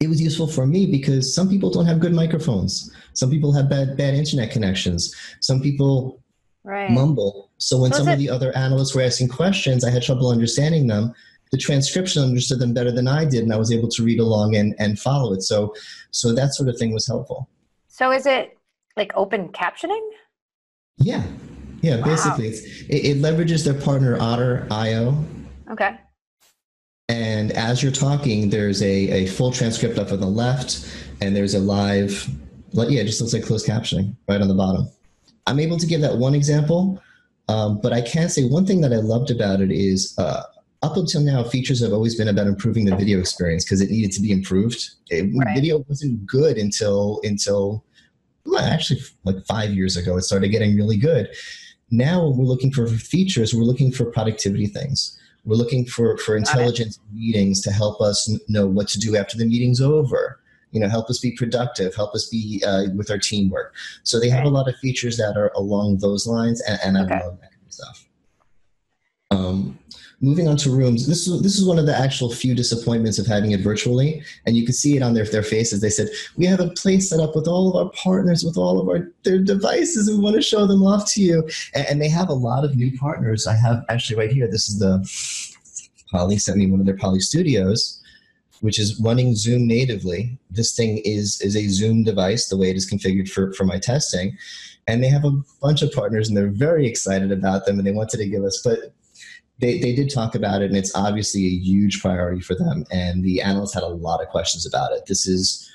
it 0.00 0.08
was 0.08 0.20
useful 0.20 0.46
for 0.46 0.66
me 0.66 0.86
because 0.86 1.34
some 1.34 1.48
people 1.48 1.70
don't 1.70 1.86
have 1.86 2.00
good 2.00 2.12
microphones. 2.12 2.92
Some 3.12 3.30
people 3.30 3.52
have 3.52 3.68
bad 3.68 3.96
bad 3.96 4.14
internet 4.14 4.50
connections. 4.50 5.14
Some 5.40 5.60
people 5.60 6.22
right. 6.64 6.90
mumble. 6.90 7.50
So 7.58 7.78
when 7.78 7.92
so 7.92 7.98
some 7.98 8.08
of 8.08 8.18
the 8.18 8.28
other 8.28 8.56
analysts 8.56 8.94
were 8.94 9.02
asking 9.02 9.28
questions, 9.28 9.84
I 9.84 9.90
had 9.90 10.02
trouble 10.02 10.30
understanding 10.30 10.86
them. 10.86 11.14
The 11.50 11.58
transcription 11.58 12.22
understood 12.22 12.58
them 12.58 12.72
better 12.72 12.90
than 12.90 13.06
I 13.06 13.26
did, 13.26 13.42
and 13.42 13.52
I 13.52 13.58
was 13.58 13.70
able 13.70 13.88
to 13.90 14.02
read 14.02 14.18
along 14.18 14.56
and, 14.56 14.74
and 14.78 14.98
follow 14.98 15.34
it. 15.34 15.42
So 15.42 15.74
so 16.10 16.32
that 16.34 16.54
sort 16.54 16.68
of 16.68 16.78
thing 16.78 16.92
was 16.92 17.06
helpful. 17.06 17.48
So 17.88 18.10
is 18.10 18.26
it 18.26 18.56
like 18.96 19.12
open 19.14 19.48
captioning? 19.48 20.06
Yeah, 20.96 21.22
yeah, 21.82 21.96
wow. 21.96 22.04
basically, 22.04 22.48
it's, 22.48 22.62
it, 22.82 23.04
it, 23.04 23.16
leverages 23.18 23.64
their 23.64 23.74
partner 23.74 24.16
Otter 24.20 24.66
Otter.io. 24.70 25.24
Okay. 25.70 25.98
And 27.08 27.52
as 27.52 27.82
you're 27.82 27.92
talking, 27.92 28.48
there's 28.48 28.82
a, 28.82 29.10
a 29.10 29.26
full 29.26 29.52
transcript 29.52 29.98
up 29.98 30.12
on 30.12 30.20
the 30.20 30.26
left, 30.26 30.88
and 31.20 31.36
there's 31.36 31.54
a 31.54 31.58
live, 31.58 32.28
yeah, 32.72 33.00
it 33.00 33.06
just 33.06 33.20
looks 33.20 33.34
like 33.34 33.44
closed 33.44 33.66
captioning 33.66 34.16
right 34.28 34.40
on 34.40 34.48
the 34.48 34.54
bottom. 34.54 34.88
I'm 35.46 35.60
able 35.60 35.76
to 35.76 35.86
give 35.86 36.00
that 36.00 36.16
one 36.16 36.34
example, 36.34 37.02
um, 37.48 37.80
but 37.82 37.92
I 37.92 38.00
can 38.00 38.28
say 38.28 38.44
one 38.44 38.64
thing 38.64 38.80
that 38.82 38.92
I 38.92 38.96
loved 38.96 39.30
about 39.30 39.60
it 39.60 39.72
is 39.72 40.16
uh, 40.18 40.44
up 40.82 40.96
until 40.96 41.20
now, 41.20 41.44
features 41.44 41.80
have 41.80 41.92
always 41.92 42.14
been 42.14 42.28
about 42.28 42.46
improving 42.46 42.84
the 42.84 42.96
video 42.96 43.18
experience 43.18 43.64
because 43.64 43.80
it 43.80 43.90
needed 43.90 44.12
to 44.12 44.20
be 44.20 44.32
improved. 44.32 44.90
It, 45.10 45.30
right. 45.36 45.54
Video 45.54 45.84
wasn't 45.88 46.26
good 46.26 46.58
until 46.58 47.20
until 47.24 47.84
well, 48.44 48.64
actually 48.64 49.00
like 49.24 49.36
five 49.46 49.70
years 49.70 49.96
ago. 49.96 50.16
It 50.16 50.22
started 50.22 50.48
getting 50.48 50.76
really 50.76 50.96
good. 50.96 51.28
Now 51.92 52.26
we're 52.30 52.46
looking 52.46 52.72
for 52.72 52.88
features, 52.88 53.54
we're 53.54 53.62
looking 53.62 53.92
for 53.92 54.06
productivity 54.06 54.66
things. 54.66 55.18
We're 55.44 55.56
looking 55.56 55.84
for, 55.84 56.16
for 56.18 56.36
intelligent 56.36 56.98
meetings 57.12 57.60
to 57.62 57.72
help 57.72 58.00
us 58.00 58.32
know 58.48 58.66
what 58.66 58.88
to 58.88 58.98
do 58.98 59.16
after 59.16 59.36
the 59.36 59.44
meeting's 59.44 59.80
over. 59.80 60.40
You 60.70 60.80
know, 60.80 60.88
help 60.88 61.10
us 61.10 61.18
be 61.18 61.32
productive, 61.32 61.94
help 61.94 62.14
us 62.14 62.28
be 62.28 62.62
uh, 62.66 62.84
with 62.96 63.10
our 63.10 63.18
teamwork. 63.18 63.74
So 64.04 64.18
they 64.18 64.30
have 64.30 64.44
a 64.44 64.48
lot 64.48 64.68
of 64.68 64.76
features 64.76 65.18
that 65.18 65.36
are 65.36 65.52
along 65.54 65.98
those 65.98 66.26
lines, 66.26 66.62
and, 66.62 66.78
and 66.82 66.96
okay. 66.96 67.14
I 67.14 67.26
love 67.26 67.40
that 67.40 67.50
kind 67.50 67.66
of 67.66 67.72
stuff. 67.72 68.08
Um, 69.30 69.78
moving 70.22 70.46
on 70.46 70.56
to 70.56 70.70
rooms 70.70 71.06
this 71.06 71.26
is 71.26 71.42
this 71.42 71.58
is 71.58 71.66
one 71.66 71.78
of 71.78 71.86
the 71.86 71.98
actual 71.98 72.32
few 72.32 72.54
disappointments 72.54 73.18
of 73.18 73.26
having 73.26 73.50
it 73.50 73.60
virtually 73.60 74.22
and 74.46 74.56
you 74.56 74.64
can 74.64 74.72
see 74.72 74.96
it 74.96 75.02
on 75.02 75.14
their, 75.14 75.24
their 75.24 75.42
faces. 75.42 75.80
They 75.80 75.90
said 75.90 76.08
we 76.36 76.46
have 76.46 76.60
a 76.60 76.70
place 76.70 77.10
set 77.10 77.20
up 77.20 77.34
with 77.34 77.48
all 77.48 77.68
of 77.68 77.76
our 77.76 77.92
partners 77.92 78.44
with 78.44 78.56
all 78.56 78.80
of 78.80 78.88
our 78.88 79.10
their 79.24 79.38
devices 79.38 80.08
we 80.08 80.18
want 80.18 80.36
to 80.36 80.42
show 80.42 80.66
them 80.66 80.82
off 80.84 81.12
to 81.12 81.20
you. 81.20 81.48
And, 81.74 81.86
and 81.88 82.00
they 82.00 82.08
have 82.08 82.28
a 82.28 82.34
lot 82.34 82.64
of 82.64 82.76
new 82.76 82.96
partners. 82.96 83.46
I 83.46 83.54
have 83.56 83.84
actually 83.88 84.16
right 84.16 84.30
here 84.30 84.48
this 84.48 84.68
is 84.68 84.78
the 84.78 84.94
poly 86.10 86.38
sent 86.38 86.58
me 86.58 86.70
one 86.70 86.80
of 86.80 86.86
their 86.86 86.96
poly 86.96 87.20
studios 87.20 87.98
which 88.60 88.78
is 88.78 89.00
running 89.00 89.34
zoom 89.34 89.66
natively. 89.66 90.38
This 90.50 90.72
thing 90.74 90.98
is 91.04 91.40
is 91.40 91.56
a 91.56 91.66
zoom 91.66 92.04
device 92.04 92.48
the 92.48 92.56
way 92.56 92.70
it 92.70 92.76
is 92.76 92.88
configured 92.88 93.28
for 93.28 93.52
for 93.54 93.64
my 93.64 93.78
testing 93.78 94.38
and 94.86 95.02
they 95.02 95.08
have 95.08 95.24
a 95.24 95.40
bunch 95.60 95.82
of 95.82 95.92
partners 95.92 96.28
and 96.28 96.36
they're 96.36 96.48
very 96.48 96.86
excited 96.86 97.32
about 97.32 97.66
them 97.66 97.78
and 97.78 97.86
they 97.86 97.92
wanted 97.92 98.18
to 98.18 98.28
give 98.28 98.44
us 98.44 98.60
but 98.64 98.92
they, 99.60 99.78
they 99.78 99.94
did 99.94 100.12
talk 100.12 100.34
about 100.34 100.62
it, 100.62 100.66
and 100.66 100.76
it's 100.76 100.94
obviously 100.94 101.46
a 101.46 101.50
huge 101.50 102.00
priority 102.00 102.40
for 102.40 102.54
them. 102.54 102.84
And 102.90 103.22
the 103.22 103.40
analysts 103.40 103.74
had 103.74 103.84
a 103.84 103.88
lot 103.88 104.20
of 104.20 104.28
questions 104.28 104.66
about 104.66 104.92
it. 104.92 105.06
This 105.06 105.26
is 105.26 105.70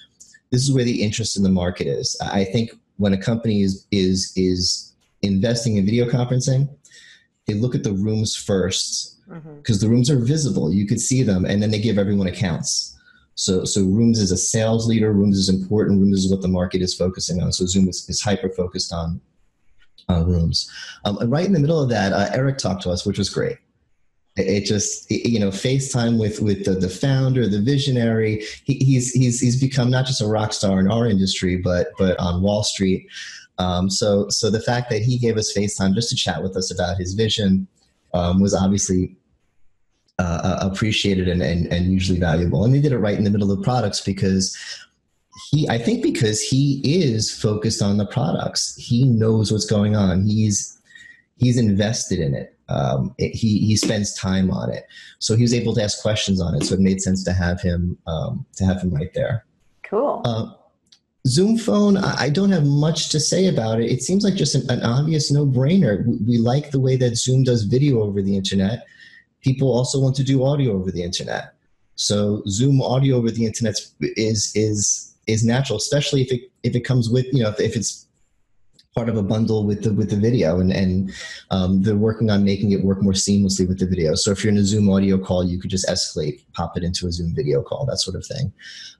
this 0.51 0.61
is 0.63 0.73
where 0.73 0.83
the 0.83 1.03
interest 1.03 1.37
in 1.37 1.43
the 1.43 1.49
market 1.49 1.87
is. 1.87 2.17
I 2.21 2.43
think 2.43 2.71
when 2.97 3.13
a 3.13 3.17
company 3.17 3.61
is 3.61 3.87
is 3.91 4.33
is 4.35 4.93
investing 5.21 5.77
in 5.77 5.85
video 5.85 6.09
conferencing, 6.09 6.69
they 7.47 7.53
look 7.53 7.75
at 7.75 7.83
the 7.83 7.93
rooms 7.93 8.35
first 8.35 9.19
because 9.27 9.77
mm-hmm. 9.77 9.85
the 9.85 9.89
rooms 9.89 10.09
are 10.09 10.19
visible. 10.19 10.73
You 10.73 10.85
could 10.85 11.01
see 11.01 11.23
them, 11.23 11.45
and 11.45 11.61
then 11.61 11.71
they 11.71 11.79
give 11.79 11.97
everyone 11.97 12.27
accounts. 12.27 12.93
So, 13.39 13.65
so 13.65 13.83
Rooms 13.83 14.19
is 14.19 14.31
a 14.31 14.37
sales 14.37 14.87
leader. 14.87 15.13
Rooms 15.13 15.37
is 15.37 15.47
important. 15.47 15.99
Rooms 15.99 16.25
is 16.25 16.31
what 16.31 16.41
the 16.41 16.47
market 16.47 16.81
is 16.81 16.95
focusing 16.95 17.39
on. 17.39 17.51
So 17.51 17.67
Zoom 17.67 17.87
is, 17.87 18.09
is 18.09 18.19
hyper 18.19 18.49
focused 18.49 18.91
on, 18.91 19.21
on 20.09 20.25
Rooms. 20.25 20.67
Um, 21.05 21.19
right 21.29 21.45
in 21.45 21.53
the 21.53 21.59
middle 21.59 21.79
of 21.79 21.87
that, 21.89 22.13
uh, 22.13 22.29
Eric 22.33 22.57
talked 22.57 22.81
to 22.83 22.89
us, 22.89 23.05
which 23.05 23.19
was 23.19 23.29
great 23.29 23.59
it 24.37 24.65
just 24.65 25.09
you 25.09 25.39
know 25.39 25.49
FaceTime 25.49 26.19
with 26.19 26.39
with 26.39 26.65
the, 26.65 26.71
the 26.71 26.89
founder, 26.89 27.47
the 27.47 27.61
visionary. 27.61 28.43
He, 28.63 28.75
he's 28.75 29.11
he's 29.11 29.39
he's 29.39 29.59
become 29.59 29.89
not 29.89 30.05
just 30.05 30.21
a 30.21 30.27
rock 30.27 30.53
star 30.53 30.79
in 30.79 30.89
our 30.91 31.07
industry, 31.07 31.57
but 31.57 31.87
but 31.97 32.17
on 32.19 32.41
Wall 32.41 32.63
Street. 32.63 33.07
Um, 33.57 33.89
so 33.89 34.29
so 34.29 34.49
the 34.51 34.61
fact 34.61 34.89
that 34.91 35.01
he 35.01 35.17
gave 35.17 35.37
us 35.37 35.53
FaceTime 35.55 35.95
just 35.95 36.09
to 36.09 36.15
chat 36.15 36.43
with 36.43 36.55
us 36.55 36.71
about 36.71 36.97
his 36.97 37.15
vision 37.15 37.67
um, 38.13 38.39
was 38.39 38.53
obviously 38.53 39.15
uh, 40.19 40.41
uh 40.43 40.69
appreciated 40.71 41.27
and, 41.27 41.41
and 41.41 41.65
and 41.73 41.91
usually 41.91 42.19
valuable. 42.19 42.63
And 42.63 42.73
they 42.73 42.81
did 42.81 42.91
it 42.91 42.99
right 42.99 43.17
in 43.17 43.23
the 43.23 43.31
middle 43.31 43.51
of 43.51 43.57
the 43.57 43.63
products 43.63 44.01
because 44.01 44.55
he 45.49 45.67
I 45.67 45.79
think 45.79 46.03
because 46.03 46.41
he 46.41 46.81
is 46.83 47.33
focused 47.33 47.81
on 47.81 47.97
the 47.97 48.05
products. 48.05 48.75
He 48.75 49.03
knows 49.03 49.51
what's 49.51 49.65
going 49.65 49.95
on. 49.95 50.25
He's 50.27 50.79
he's 51.37 51.57
invested 51.57 52.19
in 52.19 52.35
it 52.35 52.56
um, 52.69 53.15
it, 53.17 53.35
he 53.35 53.59
he 53.59 53.75
spends 53.75 54.13
time 54.13 54.51
on 54.51 54.71
it. 54.71 54.85
So 55.19 55.35
he 55.35 55.41
was 55.41 55.53
able 55.53 55.73
to 55.75 55.83
ask 55.83 56.01
questions 56.01 56.41
on 56.41 56.55
it. 56.55 56.63
So 56.63 56.75
it 56.75 56.79
made 56.79 57.01
sense 57.01 57.23
to 57.25 57.33
have 57.33 57.61
him 57.61 57.97
um, 58.07 58.45
to 58.55 58.65
have 58.65 58.81
him 58.81 58.93
right 58.93 59.13
there. 59.13 59.45
Cool. 59.83 60.21
Uh, 60.25 60.51
Zoom 61.27 61.57
phone, 61.57 61.97
I 61.97 62.29
don't 62.29 62.51
have 62.51 62.65
much 62.65 63.09
to 63.09 63.19
say 63.19 63.47
about 63.47 63.81
it. 63.81 63.91
It 63.91 64.01
seems 64.01 64.23
like 64.23 64.35
just 64.35 64.55
an, 64.55 64.69
an 64.69 64.81
obvious 64.83 65.31
no 65.31 65.45
brainer. 65.45 66.05
We, 66.05 66.17
we 66.25 66.37
like 66.37 66.71
the 66.71 66.79
way 66.79 66.95
that 66.97 67.17
Zoom 67.17 67.43
does 67.43 67.63
video 67.63 68.01
over 68.01 68.21
the 68.21 68.35
internet. 68.35 68.85
People 69.41 69.71
also 69.71 69.99
want 69.99 70.15
to 70.17 70.23
do 70.23 70.45
audio 70.45 70.73
over 70.73 70.91
the 70.91 71.03
internet. 71.03 71.53
So 71.95 72.43
Zoom 72.47 72.81
audio 72.81 73.17
over 73.17 73.31
the 73.31 73.45
internet 73.45 73.75
is 73.99 74.51
is 74.55 75.15
is 75.25 75.43
natural, 75.43 75.77
especially 75.77 76.21
if 76.21 76.31
it 76.31 76.41
if 76.63 76.75
it 76.75 76.81
comes 76.81 77.09
with 77.09 77.25
you 77.33 77.43
know 77.43 77.49
if, 77.49 77.59
if 77.59 77.75
it's 77.75 78.06
part 78.97 79.09
of 79.09 79.17
a 79.17 79.21
bundle 79.21 79.63
with 79.63 79.83
the 79.83 79.93
with 79.93 80.09
the 80.09 80.15
video 80.15 80.59
and 80.59 80.71
and 80.71 81.11
um, 81.51 81.83
they're 81.83 82.03
working 82.09 82.31
on 82.31 82.43
making 82.43 82.71
it 82.71 82.83
work 82.83 82.99
more 83.03 83.13
seamlessly 83.13 83.67
with 83.67 83.77
the 83.77 83.85
video. 83.85 84.15
So 84.15 84.31
if 84.31 84.43
you're 84.43 84.51
in 84.51 84.57
a 84.57 84.63
zoom 84.63 84.89
audio 84.89 85.19
call 85.19 85.45
you 85.51 85.59
could 85.59 85.69
just 85.69 85.87
escalate 85.87 86.43
pop 86.53 86.75
it 86.77 86.83
into 86.83 87.05
a 87.05 87.11
zoom 87.11 87.35
video 87.35 87.61
call 87.61 87.85
that 87.85 87.99
sort 87.99 88.15
of 88.15 88.25
thing. 88.25 88.51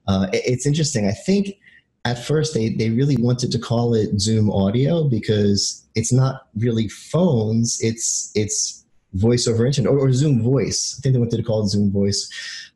Uh, 0.08 0.28
it, 0.34 0.44
it's 0.46 0.68
interesting. 0.68 1.08
I 1.08 1.16
think 1.28 1.58
at 2.06 2.24
first 2.24 2.54
they, 2.54 2.70
they 2.70 2.92
really 2.92 3.18
wanted 3.18 3.52
to 3.52 3.60
call 3.60 3.96
it 3.96 4.22
zoom 4.22 4.52
audio 4.52 5.04
because 5.18 5.84
it's 5.96 6.14
not 6.14 6.48
really 6.56 6.88
phones 6.88 7.80
it's 7.82 8.32
it's 8.36 8.86
voice 9.14 9.48
over 9.48 9.66
internet 9.66 9.92
or, 9.92 10.00
or 10.00 10.14
zoom 10.14 10.44
voice. 10.44 10.96
I 10.96 11.02
think 11.02 11.14
they 11.14 11.20
wanted 11.20 11.38
to 11.38 11.44
call 11.44 11.64
it 11.64 11.70
zoom 11.70 11.92
voice. 11.92 12.22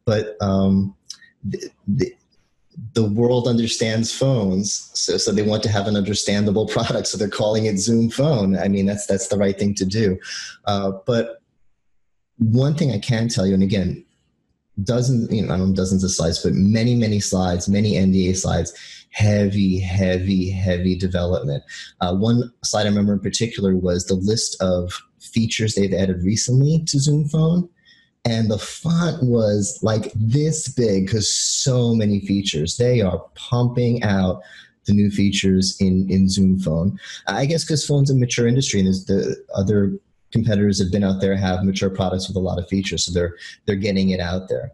But 0.05 0.37
um, 0.41 0.95
the 2.93 3.03
world 3.03 3.47
understands 3.47 4.11
phones 4.11 4.89
so, 4.93 5.17
so 5.17 5.31
they 5.31 5.43
want 5.43 5.61
to 5.63 5.69
have 5.69 5.87
an 5.87 5.95
understandable 5.95 6.67
product 6.75 7.07
so 7.07 7.17
they're 7.17 7.29
calling 7.29 7.65
it 7.65 7.77
zoom 7.77 8.09
phone. 8.09 8.57
I 8.57 8.67
mean 8.67 8.85
that's 8.85 9.05
that's 9.05 9.27
the 9.27 9.37
right 9.37 9.57
thing 9.57 9.75
to 9.75 9.85
do. 9.85 10.17
Uh, 10.65 10.91
but 11.05 11.41
one 12.41 12.73
thing 12.73 12.91
i 12.91 12.97
can 12.97 13.27
tell 13.27 13.45
you 13.45 13.53
and 13.53 13.61
again 13.61 14.03
dozens 14.83 15.31
you 15.31 15.43
know 15.45 15.53
i 15.53 15.57
don't 15.57 15.69
know 15.69 15.75
dozens 15.75 16.03
of 16.03 16.09
slides 16.09 16.41
but 16.41 16.53
many 16.53 16.95
many 16.95 17.19
slides 17.19 17.69
many 17.69 17.93
nda 17.93 18.35
slides 18.35 18.73
heavy 19.11 19.77
heavy 19.79 20.49
heavy 20.49 20.95
development. 20.95 21.63
Uh, 21.99 22.15
one 22.15 22.51
slide 22.63 22.83
i 22.83 22.89
remember 22.89 23.13
in 23.13 23.19
particular 23.19 23.75
was 23.75 24.05
the 24.05 24.15
list 24.15 24.59
of 24.61 24.91
features 25.19 25.75
they've 25.75 25.93
added 25.93 26.23
recently 26.23 26.83
to 26.87 26.99
zoom 26.99 27.27
phone 27.27 27.69
and 28.25 28.51
the 28.51 28.57
font 28.57 29.23
was 29.23 29.79
like 29.81 30.11
this 30.15 30.67
big 30.67 31.05
because 31.05 31.33
so 31.33 31.95
many 31.95 32.19
features. 32.19 32.77
They 32.77 33.01
are 33.01 33.25
pumping 33.35 34.03
out 34.03 34.41
the 34.85 34.93
new 34.93 35.09
features 35.11 35.79
in 35.79 36.09
in 36.09 36.29
Zoom 36.29 36.59
Phone. 36.59 36.99
I 37.27 37.45
guess 37.45 37.63
because 37.63 37.85
phone's 37.85 38.11
a 38.11 38.15
mature 38.15 38.47
industry, 38.47 38.79
and 38.79 38.87
there's 38.87 39.05
the 39.05 39.43
other 39.55 39.93
competitors 40.31 40.79
have 40.79 40.91
been 40.91 41.03
out 41.03 41.19
there 41.19 41.35
have 41.35 41.63
mature 41.63 41.89
products 41.89 42.27
with 42.27 42.37
a 42.37 42.39
lot 42.39 42.59
of 42.59 42.67
features, 42.67 43.05
so 43.05 43.11
they're 43.11 43.35
they're 43.65 43.75
getting 43.75 44.09
it 44.09 44.19
out 44.19 44.49
there. 44.49 44.71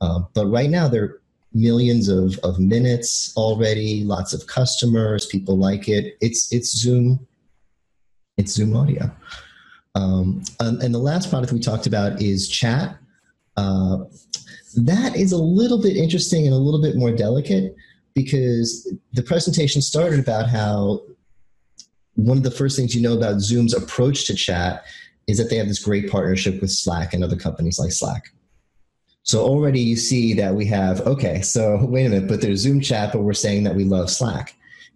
Uh, 0.00 0.20
but 0.34 0.46
right 0.46 0.70
now, 0.70 0.88
there 0.88 1.04
are 1.04 1.20
millions 1.52 2.08
of, 2.08 2.38
of 2.38 2.58
minutes 2.58 3.36
already, 3.36 4.04
lots 4.04 4.32
of 4.32 4.46
customers, 4.46 5.26
people 5.26 5.56
like 5.56 5.88
it. 5.88 6.16
It's 6.20 6.52
it's 6.52 6.76
Zoom, 6.76 7.26
it's 8.36 8.52
Zoom 8.52 8.76
Audio. 8.76 9.10
Um, 10.00 10.42
and, 10.60 10.82
and, 10.82 10.94
the 10.94 10.98
last 10.98 11.28
product 11.28 11.52
we 11.52 11.60
talked 11.60 11.86
about 11.86 12.22
is 12.22 12.48
chat. 12.48 12.96
Uh, 13.56 13.98
that 14.76 15.14
is 15.14 15.32
a 15.32 15.36
little 15.36 15.82
bit 15.82 15.96
interesting 15.96 16.46
and 16.46 16.54
a 16.54 16.58
little 16.58 16.80
bit 16.80 16.96
more 16.96 17.12
delicate 17.12 17.76
because 18.14 18.90
the 19.12 19.22
presentation 19.22 19.82
started 19.82 20.18
about 20.18 20.48
how 20.48 21.02
one 22.14 22.38
of 22.38 22.42
the 22.44 22.50
first 22.50 22.78
things 22.78 22.94
you 22.94 23.02
know 23.02 23.16
about 23.16 23.40
Zoom's 23.40 23.74
approach 23.74 24.26
to 24.26 24.34
chat 24.34 24.84
is 25.26 25.36
that 25.36 25.50
they 25.50 25.56
have 25.56 25.68
this 25.68 25.84
great 25.84 26.10
partnership 26.10 26.62
with 26.62 26.70
Slack 26.70 27.12
and 27.12 27.22
other 27.22 27.36
companies 27.36 27.78
like 27.78 27.92
Slack. 27.92 28.32
So 29.22 29.40
already 29.40 29.80
you 29.80 29.96
see 29.96 30.32
that 30.34 30.54
we 30.54 30.64
have, 30.66 31.00
okay, 31.02 31.42
so 31.42 31.84
wait 31.84 32.06
a 32.06 32.08
minute, 32.08 32.28
but 32.28 32.40
there's 32.40 32.60
Zoom 32.60 32.80
chat, 32.80 33.12
but 33.12 33.20
we're 33.20 33.34
saying 33.34 33.64
that 33.64 33.74
we 33.74 33.84
love 33.84 34.08
Slack 34.08 34.54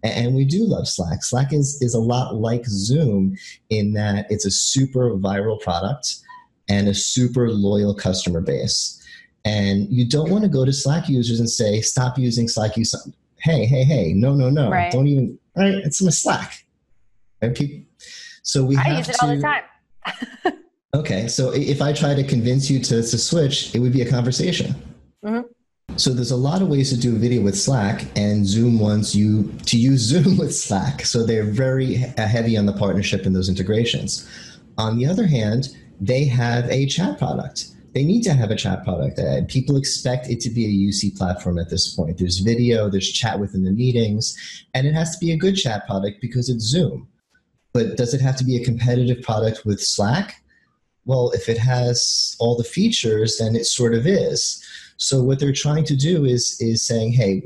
and 0.09 0.35
we 0.35 0.45
do 0.45 0.63
love 0.65 0.87
Slack. 0.87 1.23
Slack 1.23 1.53
is 1.53 1.81
is 1.81 1.93
a 1.93 1.99
lot 1.99 2.35
like 2.35 2.65
Zoom 2.65 3.35
in 3.69 3.93
that 3.93 4.27
it's 4.29 4.45
a 4.45 4.51
super 4.51 5.11
viral 5.11 5.59
product 5.59 6.15
and 6.69 6.87
a 6.87 6.93
super 6.93 7.49
loyal 7.49 7.93
customer 7.93 8.41
base. 8.41 9.01
And 9.45 9.87
you 9.89 10.07
don't 10.07 10.31
want 10.31 10.43
to 10.43 10.49
go 10.49 10.65
to 10.65 10.73
Slack 10.73 11.07
users 11.07 11.39
and 11.39 11.49
say, 11.49 11.81
"Stop 11.81 12.17
using 12.17 12.47
Slack." 12.47 12.77
Use 12.77 12.95
hey, 13.39 13.65
hey, 13.65 13.83
hey, 13.83 14.13
no, 14.13 14.33
no, 14.33 14.49
no, 14.49 14.69
right. 14.69 14.91
don't 14.91 15.07
even. 15.07 15.37
Right, 15.55 15.75
it's 15.75 16.01
my 16.01 16.09
Slack. 16.09 16.65
Right? 17.41 17.85
So 18.43 18.63
we 18.63 18.77
I 18.77 18.97
use 18.97 19.09
it 19.09 19.15
to, 19.15 19.25
all 19.25 19.35
the 19.35 19.41
time. 19.41 20.59
okay, 20.93 21.27
so 21.27 21.51
if 21.51 21.81
I 21.81 21.93
try 21.93 22.13
to 22.13 22.23
convince 22.23 22.69
you 22.69 22.79
to, 22.79 23.01
to 23.01 23.17
switch, 23.17 23.73
it 23.73 23.79
would 23.79 23.93
be 23.93 24.01
a 24.01 24.09
conversation. 24.09 24.75
Mm-hmm. 25.23 25.47
So 25.97 26.13
there's 26.13 26.31
a 26.31 26.35
lot 26.35 26.61
of 26.61 26.67
ways 26.67 26.89
to 26.89 26.97
do 26.97 27.15
a 27.15 27.19
video 27.19 27.41
with 27.41 27.57
Slack, 27.57 28.05
and 28.17 28.45
Zoom 28.45 28.79
wants 28.79 29.15
you 29.15 29.53
to 29.65 29.77
use 29.77 30.01
Zoom 30.11 30.37
with 30.37 30.53
Slack. 30.53 31.05
So 31.05 31.25
they're 31.25 31.43
very 31.43 31.95
heavy 31.95 32.57
on 32.57 32.65
the 32.65 32.73
partnership 32.73 33.25
and 33.25 33.33
those 33.33 33.47
integrations. 33.47 34.27
On 34.77 34.97
the 34.97 35.05
other 35.05 35.25
hand, 35.25 35.69
they 36.01 36.25
have 36.25 36.69
a 36.69 36.85
chat 36.85 37.17
product. 37.17 37.69
They 37.93 38.03
need 38.03 38.23
to 38.23 38.33
have 38.33 38.51
a 38.51 38.57
chat 38.57 38.83
product. 38.83 39.17
Uh, 39.19 39.45
people 39.47 39.77
expect 39.77 40.29
it 40.29 40.41
to 40.41 40.49
be 40.49 40.65
a 40.65 40.89
UC 40.89 41.17
platform 41.17 41.57
at 41.57 41.69
this 41.69 41.95
point. 41.95 42.17
There's 42.17 42.39
video, 42.39 42.89
there's 42.89 43.09
chat 43.09 43.39
within 43.39 43.63
the 43.63 43.71
meetings, 43.71 44.35
and 44.73 44.85
it 44.85 44.93
has 44.93 45.11
to 45.11 45.25
be 45.25 45.31
a 45.31 45.37
good 45.37 45.55
chat 45.55 45.87
product 45.87 46.19
because 46.19 46.49
it's 46.49 46.65
Zoom. 46.65 47.07
But 47.71 47.95
does 47.95 48.13
it 48.13 48.19
have 48.19 48.35
to 48.37 48.43
be 48.43 48.57
a 48.57 48.65
competitive 48.65 49.23
product 49.23 49.65
with 49.65 49.79
Slack? 49.79 50.41
Well, 51.05 51.31
if 51.31 51.47
it 51.47 51.57
has 51.57 52.35
all 52.37 52.57
the 52.57 52.65
features, 52.65 53.37
then 53.37 53.55
it 53.55 53.65
sort 53.65 53.93
of 53.93 54.05
is. 54.05 54.61
So 54.97 55.21
what 55.23 55.39
they're 55.39 55.53
trying 55.53 55.85
to 55.85 55.95
do 55.95 56.25
is 56.25 56.57
is 56.59 56.85
saying, 56.85 57.13
hey, 57.13 57.43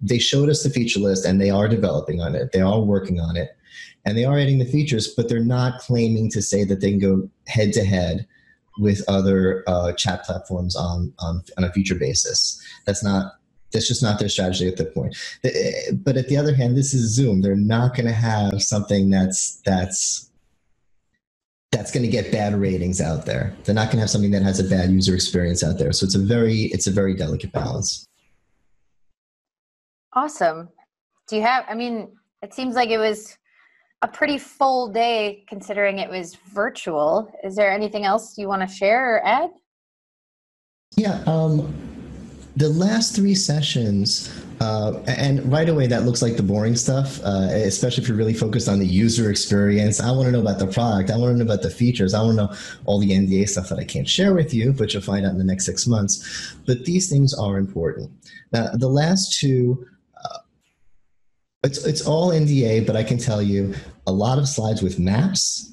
they 0.00 0.18
showed 0.18 0.48
us 0.48 0.62
the 0.62 0.70
feature 0.70 1.00
list 1.00 1.24
and 1.24 1.40
they 1.40 1.50
are 1.50 1.68
developing 1.68 2.20
on 2.20 2.34
it. 2.34 2.52
They 2.52 2.60
are 2.60 2.80
working 2.80 3.20
on 3.20 3.36
it 3.36 3.50
and 4.04 4.16
they 4.16 4.24
are 4.24 4.38
adding 4.38 4.58
the 4.58 4.64
features, 4.64 5.12
but 5.14 5.28
they're 5.28 5.40
not 5.40 5.80
claiming 5.80 6.30
to 6.30 6.42
say 6.42 6.64
that 6.64 6.80
they 6.80 6.90
can 6.90 7.00
go 7.00 7.28
head 7.46 7.72
to 7.74 7.84
head 7.84 8.26
with 8.78 9.02
other 9.08 9.64
uh, 9.66 9.92
chat 9.92 10.24
platforms 10.24 10.76
on, 10.76 11.12
on 11.18 11.42
on 11.56 11.64
a 11.64 11.72
future 11.72 11.96
basis. 11.96 12.62
That's 12.86 13.02
not 13.02 13.32
that's 13.72 13.88
just 13.88 14.02
not 14.02 14.18
their 14.18 14.28
strategy 14.28 14.66
at 14.68 14.76
the 14.76 14.86
point. 14.86 15.16
But 15.42 16.16
at 16.16 16.28
the 16.28 16.36
other 16.36 16.54
hand, 16.54 16.76
this 16.76 16.94
is 16.94 17.14
Zoom. 17.14 17.42
They're 17.42 17.56
not 17.56 17.94
going 17.94 18.06
to 18.06 18.12
have 18.12 18.62
something 18.62 19.10
that's 19.10 19.60
that's 19.66 20.27
that's 21.70 21.90
going 21.90 22.02
to 22.02 22.10
get 22.10 22.32
bad 22.32 22.54
ratings 22.54 23.00
out 23.00 23.26
there. 23.26 23.54
They're 23.64 23.74
not 23.74 23.86
going 23.86 23.96
to 23.96 24.00
have 24.00 24.10
something 24.10 24.30
that 24.30 24.42
has 24.42 24.58
a 24.58 24.64
bad 24.64 24.90
user 24.90 25.14
experience 25.14 25.62
out 25.62 25.78
there. 25.78 25.92
So 25.92 26.04
it's 26.04 26.14
a 26.14 26.20
very 26.20 26.62
it's 26.72 26.86
a 26.86 26.90
very 26.90 27.14
delicate 27.14 27.52
balance. 27.52 28.06
Awesome. 30.14 30.70
Do 31.28 31.36
you 31.36 31.42
have 31.42 31.64
I 31.68 31.74
mean, 31.74 32.08
it 32.42 32.54
seems 32.54 32.74
like 32.74 32.88
it 32.88 32.98
was 32.98 33.36
a 34.00 34.08
pretty 34.08 34.38
full 34.38 34.88
day 34.88 35.44
considering 35.48 35.98
it 35.98 36.08
was 36.08 36.36
virtual. 36.54 37.30
Is 37.44 37.56
there 37.56 37.70
anything 37.70 38.04
else 38.04 38.38
you 38.38 38.48
want 38.48 38.62
to 38.62 38.74
share 38.74 39.16
or 39.16 39.26
add? 39.26 39.50
Yeah, 40.96 41.22
um 41.26 41.74
the 42.56 42.70
last 42.70 43.14
three 43.14 43.34
sessions 43.34 44.32
uh, 44.60 45.00
and 45.06 45.50
right 45.50 45.68
away, 45.68 45.86
that 45.86 46.04
looks 46.04 46.20
like 46.20 46.36
the 46.36 46.42
boring 46.42 46.74
stuff, 46.74 47.20
uh, 47.24 47.48
especially 47.52 48.02
if 48.02 48.08
you're 48.08 48.16
really 48.16 48.34
focused 48.34 48.68
on 48.68 48.78
the 48.78 48.86
user 48.86 49.30
experience. 49.30 50.00
I 50.00 50.10
want 50.10 50.26
to 50.26 50.32
know 50.32 50.40
about 50.40 50.58
the 50.58 50.66
product. 50.66 51.10
I 51.10 51.16
want 51.16 51.32
to 51.32 51.38
know 51.38 51.44
about 51.44 51.62
the 51.62 51.70
features. 51.70 52.12
I 52.12 52.22
want 52.22 52.38
to 52.38 52.46
know 52.46 52.54
all 52.84 52.98
the 52.98 53.10
NDA 53.10 53.48
stuff 53.48 53.68
that 53.68 53.78
I 53.78 53.84
can't 53.84 54.08
share 54.08 54.34
with 54.34 54.52
you, 54.52 54.72
but 54.72 54.92
you'll 54.92 55.02
find 55.02 55.24
out 55.24 55.32
in 55.32 55.38
the 55.38 55.44
next 55.44 55.64
six 55.64 55.86
months. 55.86 56.56
But 56.66 56.84
these 56.84 57.08
things 57.08 57.34
are 57.34 57.58
important. 57.58 58.10
Now, 58.52 58.70
the 58.74 58.88
last 58.88 59.38
two, 59.38 59.86
uh, 60.24 60.38
it's, 61.62 61.84
it's 61.84 62.06
all 62.06 62.30
NDA, 62.30 62.86
but 62.86 62.96
I 62.96 63.04
can 63.04 63.18
tell 63.18 63.40
you 63.40 63.74
a 64.06 64.12
lot 64.12 64.38
of 64.38 64.48
slides 64.48 64.82
with 64.82 64.98
maps 64.98 65.68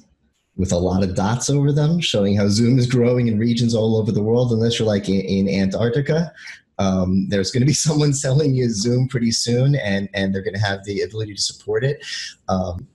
with 0.56 0.72
a 0.72 0.78
lot 0.78 1.02
of 1.02 1.14
dots 1.14 1.50
over 1.50 1.70
them 1.70 2.00
showing 2.00 2.36
how 2.36 2.48
Zoom 2.48 2.78
is 2.78 2.86
growing 2.86 3.28
in 3.28 3.38
regions 3.38 3.74
all 3.74 3.96
over 3.96 4.10
the 4.10 4.22
world, 4.22 4.52
unless 4.52 4.78
you're 4.78 4.88
like 4.88 5.08
in, 5.08 5.20
in 5.20 5.48
Antarctica. 5.48 6.32
Um, 6.78 7.28
there's 7.28 7.50
going 7.50 7.62
to 7.62 7.66
be 7.66 7.72
someone 7.86 8.12
selling 8.12 8.54
you 8.54 8.70
Zoom 8.70 9.08
pretty 9.08 9.32
soon, 9.32 9.74
and 9.76 10.08
and 10.14 10.34
they're 10.34 10.42
going 10.42 10.54
to 10.54 10.60
have 10.60 10.84
the 10.84 11.02
ability 11.02 11.34
to 11.34 11.42
support 11.42 11.84
it. 11.84 12.04
Um, 12.48 12.86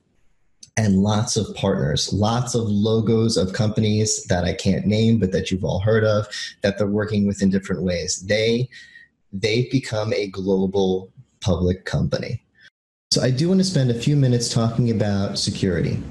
and 0.77 1.03
lots 1.03 1.35
of 1.35 1.53
partners, 1.55 2.13
lots 2.13 2.55
of 2.55 2.63
logos 2.63 3.35
of 3.35 3.53
companies 3.53 4.23
that 4.25 4.45
I 4.45 4.53
can't 4.53 4.85
name, 4.85 5.19
but 5.19 5.31
that 5.33 5.51
you've 5.51 5.65
all 5.65 5.79
heard 5.79 6.05
of, 6.05 6.27
that 6.61 6.77
they're 6.77 6.87
working 6.87 7.27
with 7.27 7.41
in 7.41 7.49
different 7.49 7.83
ways. 7.83 8.25
They 8.25 8.69
they've 9.33 9.69
become 9.71 10.13
a 10.13 10.27
global 10.27 11.11
public 11.41 11.85
company. 11.85 12.43
So 13.11 13.21
I 13.21 13.29
do 13.31 13.49
want 13.49 13.59
to 13.59 13.65
spend 13.65 13.91
a 13.91 13.99
few 13.99 14.15
minutes 14.15 14.47
talking 14.47 14.91
about 14.91 15.37
security. 15.37 16.01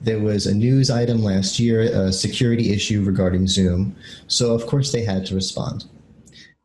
There 0.00 0.20
was 0.20 0.46
a 0.46 0.54
news 0.54 0.90
item 0.90 1.22
last 1.22 1.58
year, 1.58 1.82
a 1.82 2.12
security 2.12 2.72
issue 2.72 3.02
regarding 3.02 3.46
Zoom. 3.46 3.94
So 4.26 4.54
of 4.54 4.66
course 4.66 4.92
they 4.92 5.04
had 5.04 5.26
to 5.26 5.34
respond. 5.34 5.84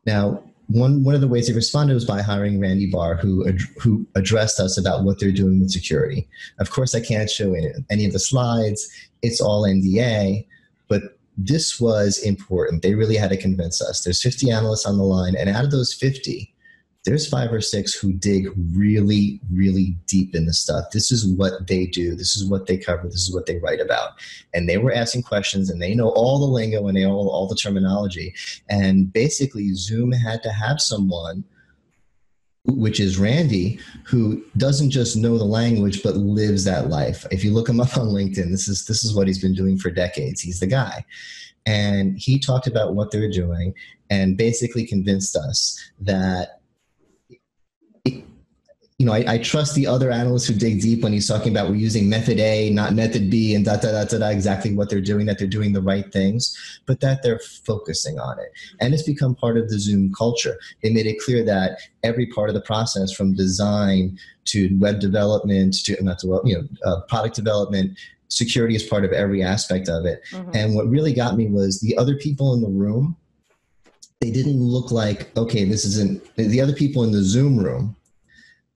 Now, 0.06 0.42
one 0.68 1.04
one 1.04 1.14
of 1.14 1.20
the 1.20 1.28
ways 1.28 1.48
they 1.48 1.54
responded 1.54 1.94
was 1.94 2.04
by 2.04 2.22
hiring 2.22 2.60
Randy 2.60 2.90
Barr, 2.90 3.16
who 3.16 3.50
who 3.80 4.06
addressed 4.14 4.60
us 4.60 4.78
about 4.78 5.04
what 5.04 5.18
they're 5.20 5.32
doing 5.32 5.60
with 5.60 5.70
security. 5.70 6.28
Of 6.58 6.70
course, 6.70 6.94
I 6.94 7.00
can't 7.00 7.30
show 7.30 7.54
any 7.90 8.06
of 8.06 8.12
the 8.12 8.18
slides; 8.18 8.88
it's 9.22 9.40
all 9.40 9.62
NDA. 9.62 10.46
but 10.88 11.02
this 11.38 11.80
was 11.80 12.18
important. 12.18 12.82
They 12.82 12.94
really 12.94 13.16
had 13.16 13.30
to 13.30 13.36
convince 13.38 13.80
us. 13.80 14.02
There's 14.02 14.20
50 14.22 14.50
analysts 14.50 14.84
on 14.84 14.98
the 14.98 15.04
line, 15.04 15.34
and 15.34 15.48
out 15.48 15.64
of 15.64 15.70
those 15.70 15.94
50, 15.94 16.51
there's 17.04 17.28
five 17.28 17.52
or 17.52 17.60
six 17.60 17.94
who 17.94 18.12
dig 18.12 18.48
really, 18.74 19.40
really 19.50 19.96
deep 20.06 20.34
in 20.34 20.46
the 20.46 20.52
stuff. 20.52 20.90
This 20.92 21.10
is 21.10 21.26
what 21.26 21.66
they 21.66 21.86
do. 21.86 22.14
This 22.14 22.36
is 22.36 22.48
what 22.48 22.66
they 22.66 22.76
cover. 22.76 23.08
This 23.08 23.28
is 23.28 23.34
what 23.34 23.46
they 23.46 23.58
write 23.58 23.80
about. 23.80 24.12
And 24.54 24.68
they 24.68 24.78
were 24.78 24.92
asking 24.92 25.24
questions 25.24 25.68
and 25.68 25.82
they 25.82 25.94
know 25.94 26.10
all 26.10 26.38
the 26.38 26.46
lingo 26.46 26.86
and 26.86 26.96
they 26.96 27.02
know 27.02 27.16
all 27.16 27.48
the 27.48 27.56
terminology. 27.56 28.34
And 28.68 29.12
basically, 29.12 29.74
Zoom 29.74 30.12
had 30.12 30.42
to 30.44 30.52
have 30.52 30.80
someone 30.80 31.44
which 32.64 33.00
is 33.00 33.18
Randy, 33.18 33.80
who 34.04 34.40
doesn't 34.56 34.90
just 34.90 35.16
know 35.16 35.36
the 35.36 35.44
language 35.44 36.00
but 36.02 36.16
lives 36.16 36.62
that 36.64 36.88
life. 36.88 37.26
If 37.32 37.42
you 37.42 37.52
look 37.52 37.68
him 37.68 37.80
up 37.80 37.96
on 37.96 38.08
LinkedIn, 38.08 38.52
this 38.52 38.68
is 38.68 38.86
this 38.86 39.04
is 39.04 39.16
what 39.16 39.26
he's 39.26 39.40
been 39.40 39.54
doing 39.54 39.78
for 39.78 39.90
decades. 39.90 40.40
He's 40.40 40.60
the 40.60 40.68
guy. 40.68 41.04
And 41.66 42.16
he 42.16 42.38
talked 42.38 42.68
about 42.68 42.94
what 42.94 43.10
they're 43.10 43.30
doing 43.30 43.74
and 44.10 44.36
basically 44.36 44.86
convinced 44.86 45.36
us 45.36 45.76
that 46.00 46.61
you 49.02 49.06
know, 49.06 49.14
I, 49.14 49.24
I, 49.26 49.38
trust 49.38 49.74
the 49.74 49.88
other 49.88 50.12
analysts 50.12 50.46
who 50.46 50.54
dig 50.54 50.80
deep 50.80 51.02
when 51.02 51.12
he's 51.12 51.26
talking 51.26 51.50
about 51.50 51.68
we're 51.68 51.74
using 51.74 52.08
method 52.08 52.38
A, 52.38 52.70
not 52.70 52.94
method 52.94 53.30
B, 53.30 53.52
and 53.52 53.64
da 53.64 53.74
da 53.74 53.90
da 53.90 54.04
da 54.04 54.18
da, 54.18 54.28
exactly 54.28 54.72
what 54.72 54.90
they're 54.90 55.00
doing, 55.00 55.26
that 55.26 55.40
they're 55.40 55.48
doing 55.48 55.72
the 55.72 55.82
right 55.82 56.12
things, 56.12 56.56
but 56.86 57.00
that 57.00 57.20
they're 57.20 57.40
focusing 57.40 58.20
on 58.20 58.38
it. 58.38 58.52
And 58.80 58.94
it's 58.94 59.02
become 59.02 59.34
part 59.34 59.58
of 59.58 59.68
the 59.68 59.80
Zoom 59.80 60.12
culture. 60.16 60.56
They 60.84 60.90
made 60.90 61.06
it 61.06 61.18
clear 61.18 61.44
that 61.44 61.80
every 62.04 62.26
part 62.26 62.48
of 62.48 62.54
the 62.54 62.60
process, 62.60 63.10
from 63.10 63.34
design 63.34 64.20
to 64.44 64.70
web 64.78 65.00
development 65.00 65.82
to 65.82 66.00
not 66.00 66.20
to 66.20 66.40
you 66.44 66.54
know 66.54 66.68
uh, 66.86 67.00
product 67.08 67.34
development, 67.34 67.98
security 68.28 68.76
is 68.76 68.84
part 68.84 69.04
of 69.04 69.10
every 69.10 69.42
aspect 69.42 69.88
of 69.88 70.06
it. 70.06 70.22
Mm-hmm. 70.30 70.50
And 70.54 70.76
what 70.76 70.86
really 70.86 71.12
got 71.12 71.36
me 71.36 71.48
was 71.48 71.80
the 71.80 71.98
other 71.98 72.14
people 72.14 72.54
in 72.54 72.60
the 72.60 72.68
room. 72.68 73.16
They 74.20 74.30
didn't 74.30 74.62
look 74.62 74.92
like 74.92 75.36
okay. 75.36 75.64
This 75.64 75.84
isn't 75.84 76.22
the 76.36 76.60
other 76.60 76.72
people 76.72 77.02
in 77.02 77.10
the 77.10 77.24
Zoom 77.24 77.58
room 77.58 77.96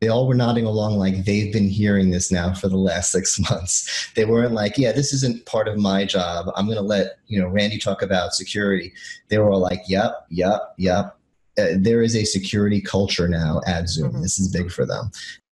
they 0.01 0.09
all 0.09 0.29
were 0.29 0.35
nodding 0.35 0.67
along 0.67 0.99
like 0.99 1.25
they've 1.25 1.53
been 1.53 1.69
hearing 1.69 2.11
this 2.11 2.31
now 2.31 2.53
for 2.53 2.69
the 2.69 2.77
last 2.77 3.13
six 3.13 3.39
months. 3.51 4.11
They 4.15 4.25
weren't 4.25 4.53
like, 4.53 4.77
yeah, 4.77 4.93
this 4.93 5.13
isn't 5.13 5.47
part 5.47 5.69
of 5.69 5.79
my 5.79 6.05
job. 6.05 6.47
I'm 6.55 6.67
going 6.67 6.77
to 6.77 6.83
let, 6.83 7.19
you 7.27 7.41
know, 7.41 7.49
Randy 7.49 7.79
talk 7.79 8.03
about 8.03 8.35
security. 8.35 8.93
They 9.29 9.39
were 9.39 9.51
all 9.51 9.61
like, 9.61 9.83
yep, 9.89 10.27
yep, 10.31 10.75
yep. 10.77 11.17
Uh, 11.59 11.69
there 11.79 12.03
is 12.03 12.15
a 12.15 12.25
security 12.25 12.83
culture 12.83 13.29
now 13.29 13.63
at 13.67 13.89
Zoom. 13.89 14.13
Mm-hmm. 14.13 14.23
This 14.23 14.39
is 14.39 14.53
big 14.53 14.71
for 14.71 14.85
them. 14.85 15.11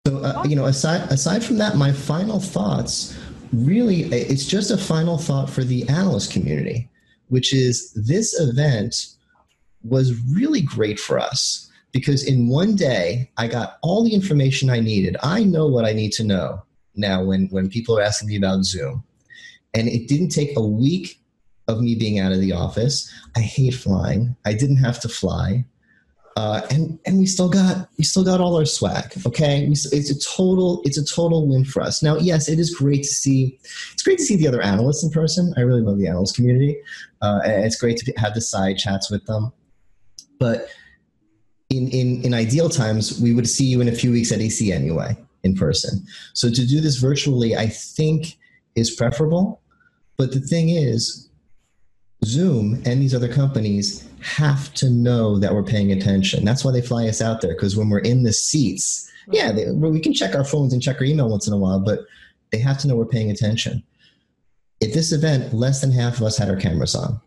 So, 0.05 0.19
uh, 0.19 0.43
you 0.47 0.55
know, 0.55 0.65
aside, 0.65 1.11
aside 1.11 1.43
from 1.43 1.57
that, 1.57 1.75
my 1.75 1.91
final 1.91 2.39
thoughts 2.39 3.17
really, 3.51 4.03
it's 4.03 4.45
just 4.45 4.69
a 4.69 4.77
final 4.77 5.17
thought 5.17 5.49
for 5.49 5.63
the 5.63 5.87
analyst 5.89 6.31
community, 6.31 6.87
which 7.29 7.53
is 7.53 7.91
this 7.93 8.39
event 8.39 9.07
was 9.83 10.13
really 10.31 10.61
great 10.61 10.99
for 10.99 11.17
us 11.17 11.66
because 11.91 12.23
in 12.23 12.47
one 12.47 12.75
day 12.75 13.31
I 13.37 13.47
got 13.47 13.77
all 13.81 14.03
the 14.03 14.13
information 14.13 14.69
I 14.69 14.79
needed. 14.79 15.17
I 15.23 15.43
know 15.43 15.67
what 15.67 15.85
I 15.85 15.93
need 15.93 16.11
to 16.13 16.23
know 16.23 16.63
now 16.95 17.23
when, 17.23 17.47
when 17.47 17.69
people 17.69 17.97
are 17.97 18.01
asking 18.01 18.29
me 18.29 18.37
about 18.37 18.63
Zoom. 18.63 19.03
And 19.73 19.87
it 19.87 20.07
didn't 20.07 20.29
take 20.29 20.57
a 20.57 20.65
week 20.65 21.19
of 21.67 21.81
me 21.81 21.95
being 21.95 22.19
out 22.19 22.31
of 22.31 22.39
the 22.39 22.53
office. 22.53 23.11
I 23.35 23.41
hate 23.41 23.73
flying. 23.73 24.35
I 24.45 24.53
didn't 24.53 24.77
have 24.77 24.99
to 25.01 25.09
fly. 25.09 25.65
Uh, 26.37 26.61
and 26.69 26.99
and 27.07 27.17
we 27.17 27.25
still 27.25 27.49
got 27.49 27.89
we 27.97 28.03
still 28.03 28.23
got 28.23 28.39
all 28.39 28.55
our 28.55 28.65
swag. 28.65 29.11
Okay, 29.25 29.67
it's 29.71 30.11
a 30.11 30.19
total 30.19 30.83
it's 30.85 30.99
a 30.99 31.03
total 31.03 31.47
win 31.47 31.65
for 31.65 31.81
us. 31.81 32.03
Now, 32.03 32.15
yes, 32.17 32.47
it 32.47 32.59
is 32.59 32.75
great 32.75 33.01
to 33.01 33.09
see. 33.09 33.59
It's 33.93 34.03
great 34.03 34.19
to 34.19 34.23
see 34.23 34.35
the 34.35 34.47
other 34.47 34.61
analysts 34.61 35.03
in 35.03 35.09
person. 35.09 35.51
I 35.57 35.61
really 35.61 35.81
love 35.81 35.97
the 35.97 36.05
analyst 36.05 36.35
community. 36.35 36.77
Uh, 37.23 37.39
and 37.43 37.65
it's 37.65 37.75
great 37.75 37.97
to 37.97 38.13
have 38.17 38.35
the 38.35 38.41
side 38.41 38.77
chats 38.77 39.09
with 39.09 39.25
them. 39.25 39.51
But 40.37 40.69
in, 41.69 41.89
in, 41.89 42.23
in 42.23 42.33
ideal 42.33 42.69
times, 42.69 43.19
we 43.19 43.33
would 43.33 43.47
see 43.47 43.65
you 43.65 43.81
in 43.81 43.87
a 43.87 43.93
few 43.93 44.11
weeks 44.11 44.31
at 44.31 44.39
EC 44.39 44.69
anyway, 44.69 45.17
in 45.43 45.55
person. 45.55 46.05
So 46.33 46.49
to 46.49 46.65
do 46.65 46.79
this 46.79 46.97
virtually, 46.97 47.55
I 47.55 47.67
think 47.67 48.37
is 48.75 48.91
preferable. 48.91 49.61
But 50.17 50.31
the 50.31 50.39
thing 50.39 50.69
is, 50.69 51.29
Zoom 52.25 52.81
and 52.85 53.01
these 53.01 53.13
other 53.13 53.31
companies 53.31 54.07
have 54.21 54.73
to 54.75 54.89
know 54.89 55.37
that 55.39 55.53
we're 55.53 55.63
paying 55.63 55.91
attention. 55.91 56.43
That's 56.43 56.65
why 56.65 56.71
they 56.71 56.81
fly 56.81 57.07
us 57.07 57.21
out 57.21 57.41
there, 57.41 57.53
because 57.53 57.77
when 57.77 57.89
we're 57.89 57.99
in 57.99 58.23
the 58.23 58.33
seats, 58.33 59.11
yeah, 59.29 59.51
they, 59.51 59.69
we 59.71 59.99
can 59.99 60.13
check 60.13 60.35
our 60.35 60.45
phones 60.45 60.73
and 60.73 60.81
check 60.81 60.97
our 60.99 61.05
email 61.05 61.29
once 61.29 61.47
in 61.47 61.53
a 61.53 61.57
while, 61.57 61.79
but 61.79 61.99
they 62.51 62.59
have 62.59 62.77
to 62.79 62.87
know 62.87 62.95
we're 62.95 63.05
paying 63.05 63.29
attention. 63.29 63.83
At 64.81 64.93
this 64.93 65.11
event, 65.11 65.53
less 65.53 65.81
than 65.81 65.91
half 65.91 66.17
of 66.17 66.23
us 66.23 66.37
had 66.37 66.49
our 66.49 66.55
cameras 66.55 66.95
on 66.95 67.19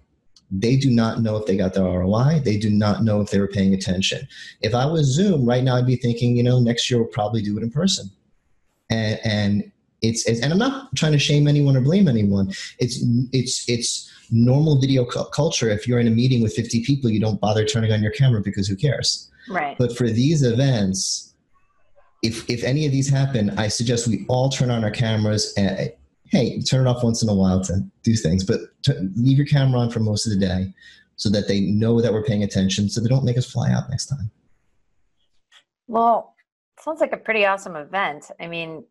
they 0.50 0.76
do 0.76 0.90
not 0.90 1.20
know 1.22 1.36
if 1.36 1.46
they 1.46 1.56
got 1.56 1.74
their 1.74 1.84
ROI. 1.84 2.40
They 2.44 2.58
do 2.58 2.70
not 2.70 3.04
know 3.04 3.20
if 3.20 3.30
they 3.30 3.38
were 3.38 3.48
paying 3.48 3.72
attention. 3.72 4.26
If 4.62 4.74
I 4.74 4.84
was 4.84 5.06
Zoom 5.06 5.44
right 5.44 5.62
now, 5.62 5.76
I'd 5.76 5.86
be 5.86 5.96
thinking, 5.96 6.36
you 6.36 6.42
know, 6.42 6.58
next 6.58 6.90
year 6.90 7.00
we'll 7.00 7.08
probably 7.08 7.42
do 7.42 7.56
it 7.56 7.62
in 7.62 7.70
person. 7.70 8.10
And, 8.90 9.20
and 9.22 9.72
it's, 10.02 10.26
it's 10.26 10.40
and 10.40 10.52
I'm 10.52 10.58
not 10.58 10.94
trying 10.96 11.12
to 11.12 11.18
shame 11.18 11.46
anyone 11.46 11.76
or 11.76 11.80
blame 11.80 12.08
anyone. 12.08 12.48
It's 12.78 13.04
it's 13.32 13.68
it's 13.68 14.10
normal 14.30 14.80
video 14.80 15.04
cu- 15.04 15.26
culture. 15.26 15.68
If 15.68 15.86
you're 15.86 16.00
in 16.00 16.08
a 16.08 16.10
meeting 16.10 16.42
with 16.42 16.54
50 16.54 16.84
people, 16.84 17.10
you 17.10 17.20
don't 17.20 17.40
bother 17.40 17.64
turning 17.64 17.92
on 17.92 18.02
your 18.02 18.12
camera 18.12 18.40
because 18.40 18.66
who 18.66 18.76
cares? 18.76 19.30
Right. 19.48 19.76
But 19.78 19.96
for 19.96 20.08
these 20.08 20.42
events, 20.42 21.34
if 22.22 22.48
if 22.48 22.64
any 22.64 22.86
of 22.86 22.92
these 22.92 23.08
happen, 23.08 23.50
I 23.58 23.68
suggest 23.68 24.08
we 24.08 24.24
all 24.28 24.48
turn 24.48 24.70
on 24.70 24.84
our 24.84 24.90
cameras 24.90 25.52
and 25.56 25.92
hey, 26.30 26.60
turn 26.62 26.86
it 26.86 26.90
off 26.90 27.02
once 27.02 27.22
in 27.22 27.28
a 27.28 27.34
while 27.34 27.60
to 27.64 27.80
do 28.02 28.14
things, 28.14 28.44
but 28.44 28.60
t- 28.82 28.92
leave 29.16 29.36
your 29.36 29.46
camera 29.46 29.80
on 29.80 29.90
for 29.90 30.00
most 30.00 30.26
of 30.26 30.32
the 30.32 30.38
day 30.38 30.72
so 31.16 31.28
that 31.28 31.48
they 31.48 31.60
know 31.60 32.00
that 32.00 32.12
we're 32.12 32.24
paying 32.24 32.44
attention 32.44 32.88
so 32.88 33.00
they 33.00 33.08
don't 33.08 33.24
make 33.24 33.36
us 33.36 33.50
fly 33.50 33.70
out 33.70 33.90
next 33.90 34.06
time. 34.06 34.30
Well, 35.86 36.34
sounds 36.78 37.00
like 37.00 37.12
a 37.12 37.16
pretty 37.16 37.44
awesome 37.44 37.76
event. 37.76 38.30
I 38.40 38.46
mean, 38.46 38.84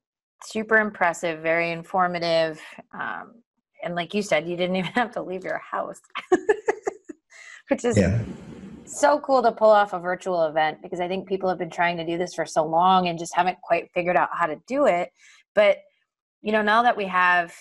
super 0.43 0.77
impressive, 0.77 1.39
very 1.39 1.71
informative. 1.71 2.61
Um, 2.93 3.41
and 3.83 3.95
like 3.95 4.13
you 4.13 4.21
said, 4.21 4.47
you 4.47 4.57
didn't 4.57 4.75
even 4.75 4.91
have 4.91 5.11
to 5.13 5.21
leave 5.21 5.43
your 5.43 5.59
house, 5.59 6.01
which 7.69 7.85
is 7.85 7.97
yeah. 7.97 8.21
so 8.85 9.19
cool 9.21 9.41
to 9.41 9.51
pull 9.51 9.69
off 9.69 9.93
a 9.93 9.99
virtual 9.99 10.45
event 10.45 10.81
because 10.81 10.99
I 10.99 11.07
think 11.07 11.27
people 11.27 11.47
have 11.49 11.57
been 11.57 11.69
trying 11.69 11.97
to 11.97 12.05
do 12.05 12.17
this 12.17 12.33
for 12.33 12.45
so 12.45 12.65
long 12.65 13.07
and 13.07 13.17
just 13.17 13.33
haven't 13.33 13.59
quite 13.61 13.89
figured 13.93 14.17
out 14.17 14.29
how 14.33 14.45
to 14.45 14.57
do 14.67 14.85
it. 14.85 15.11
But 15.55 15.77
you 16.41 16.51
know, 16.51 16.61
now 16.61 16.83
that 16.83 16.95
we 16.95 17.05
have 17.05 17.53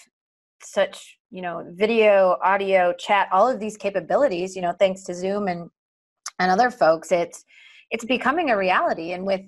such, 0.63 1.19
you 1.31 1.43
know, 1.43 1.65
video, 1.71 2.37
audio, 2.43 2.93
chat, 2.99 3.29
all 3.33 3.49
of 3.49 3.61
these 3.61 3.77
capabilities, 3.77 4.57
you 4.57 4.63
know, 4.63 4.75
thanks 4.79 5.03
to 5.05 5.15
Zoom 5.15 5.49
and 5.49 5.71
and 6.39 6.51
other 6.51 6.71
folks, 6.71 7.11
it's 7.11 7.45
it's 7.91 8.05
becoming 8.05 8.51
a 8.51 8.57
reality. 8.57 9.13
And 9.13 9.27
with 9.27 9.43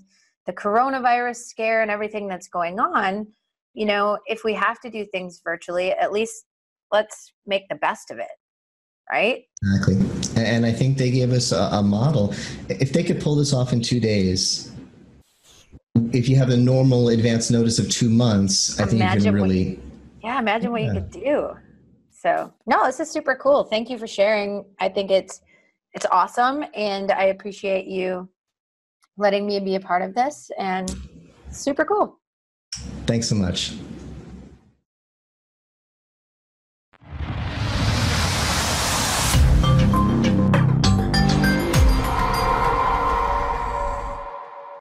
the 0.47 0.53
coronavirus 0.53 1.37
scare 1.37 1.83
and 1.83 1.91
everything 1.91 2.27
that's 2.27 2.49
going 2.49 2.81
on, 2.81 3.27
you 3.75 3.87
know, 3.87 4.19
if 4.27 4.43
we 4.45 4.55
have 4.55 4.81
to 4.81 4.91
do 4.91 5.07
things 5.07 5.41
virtually, 5.45 5.93
at 5.93 6.13
least 6.13 6.45
let's 6.91 7.33
make 7.47 7.69
the 7.69 7.77
best 7.77 8.11
of 8.11 8.19
it. 8.19 8.29
Right? 9.13 9.43
Exactly. 9.63 10.43
And 10.43 10.65
I 10.65 10.73
think 10.73 10.97
they 10.97 11.11
gave 11.11 11.33
us 11.33 11.51
a, 11.51 11.69
a 11.73 11.83
model. 11.83 12.33
If 12.69 12.93
they 12.93 13.03
could 13.03 13.21
pull 13.21 13.35
this 13.35 13.53
off 13.53 13.73
in 13.73 13.83
two 13.83 13.99
days, 13.99 14.70
if 16.13 16.29
you 16.29 16.37
have 16.37 16.51
a 16.51 16.57
normal 16.57 17.09
advance 17.09 17.51
notice 17.51 17.79
of 17.79 17.89
two 17.89 18.09
months, 18.09 18.79
I 18.81 18.87
think 18.87 19.03
you 19.03 19.21
can 19.21 19.35
really. 19.35 19.59
You, 19.59 19.83
yeah, 20.23 20.39
imagine 20.39 20.73
what 20.73 20.83
yeah. 20.83 20.89
you 20.89 21.01
could 21.01 21.11
do. 21.11 21.51
So 22.11 22.53
no, 22.67 22.87
this 22.87 23.01
is 23.01 23.11
super 23.11 23.35
cool. 23.35 23.65
Thank 23.65 23.89
you 23.89 23.99
for 23.99 24.07
sharing. 24.07 24.65
I 24.79 24.89
think 24.89 25.11
it's 25.11 25.41
it's 25.93 26.07
awesome, 26.11 26.65
and 26.75 27.11
I 27.11 27.25
appreciate 27.25 27.87
you 27.87 28.29
letting 29.17 29.47
me 29.47 29.61
be 29.61 29.77
a 29.77 29.81
part 29.81 30.03
of 30.03 30.15
this. 30.15 30.51
And 30.59 30.95
super 31.51 31.85
cool. 31.85 32.19
Thanks 33.07 33.29
so 33.29 33.35
much. 33.35 33.73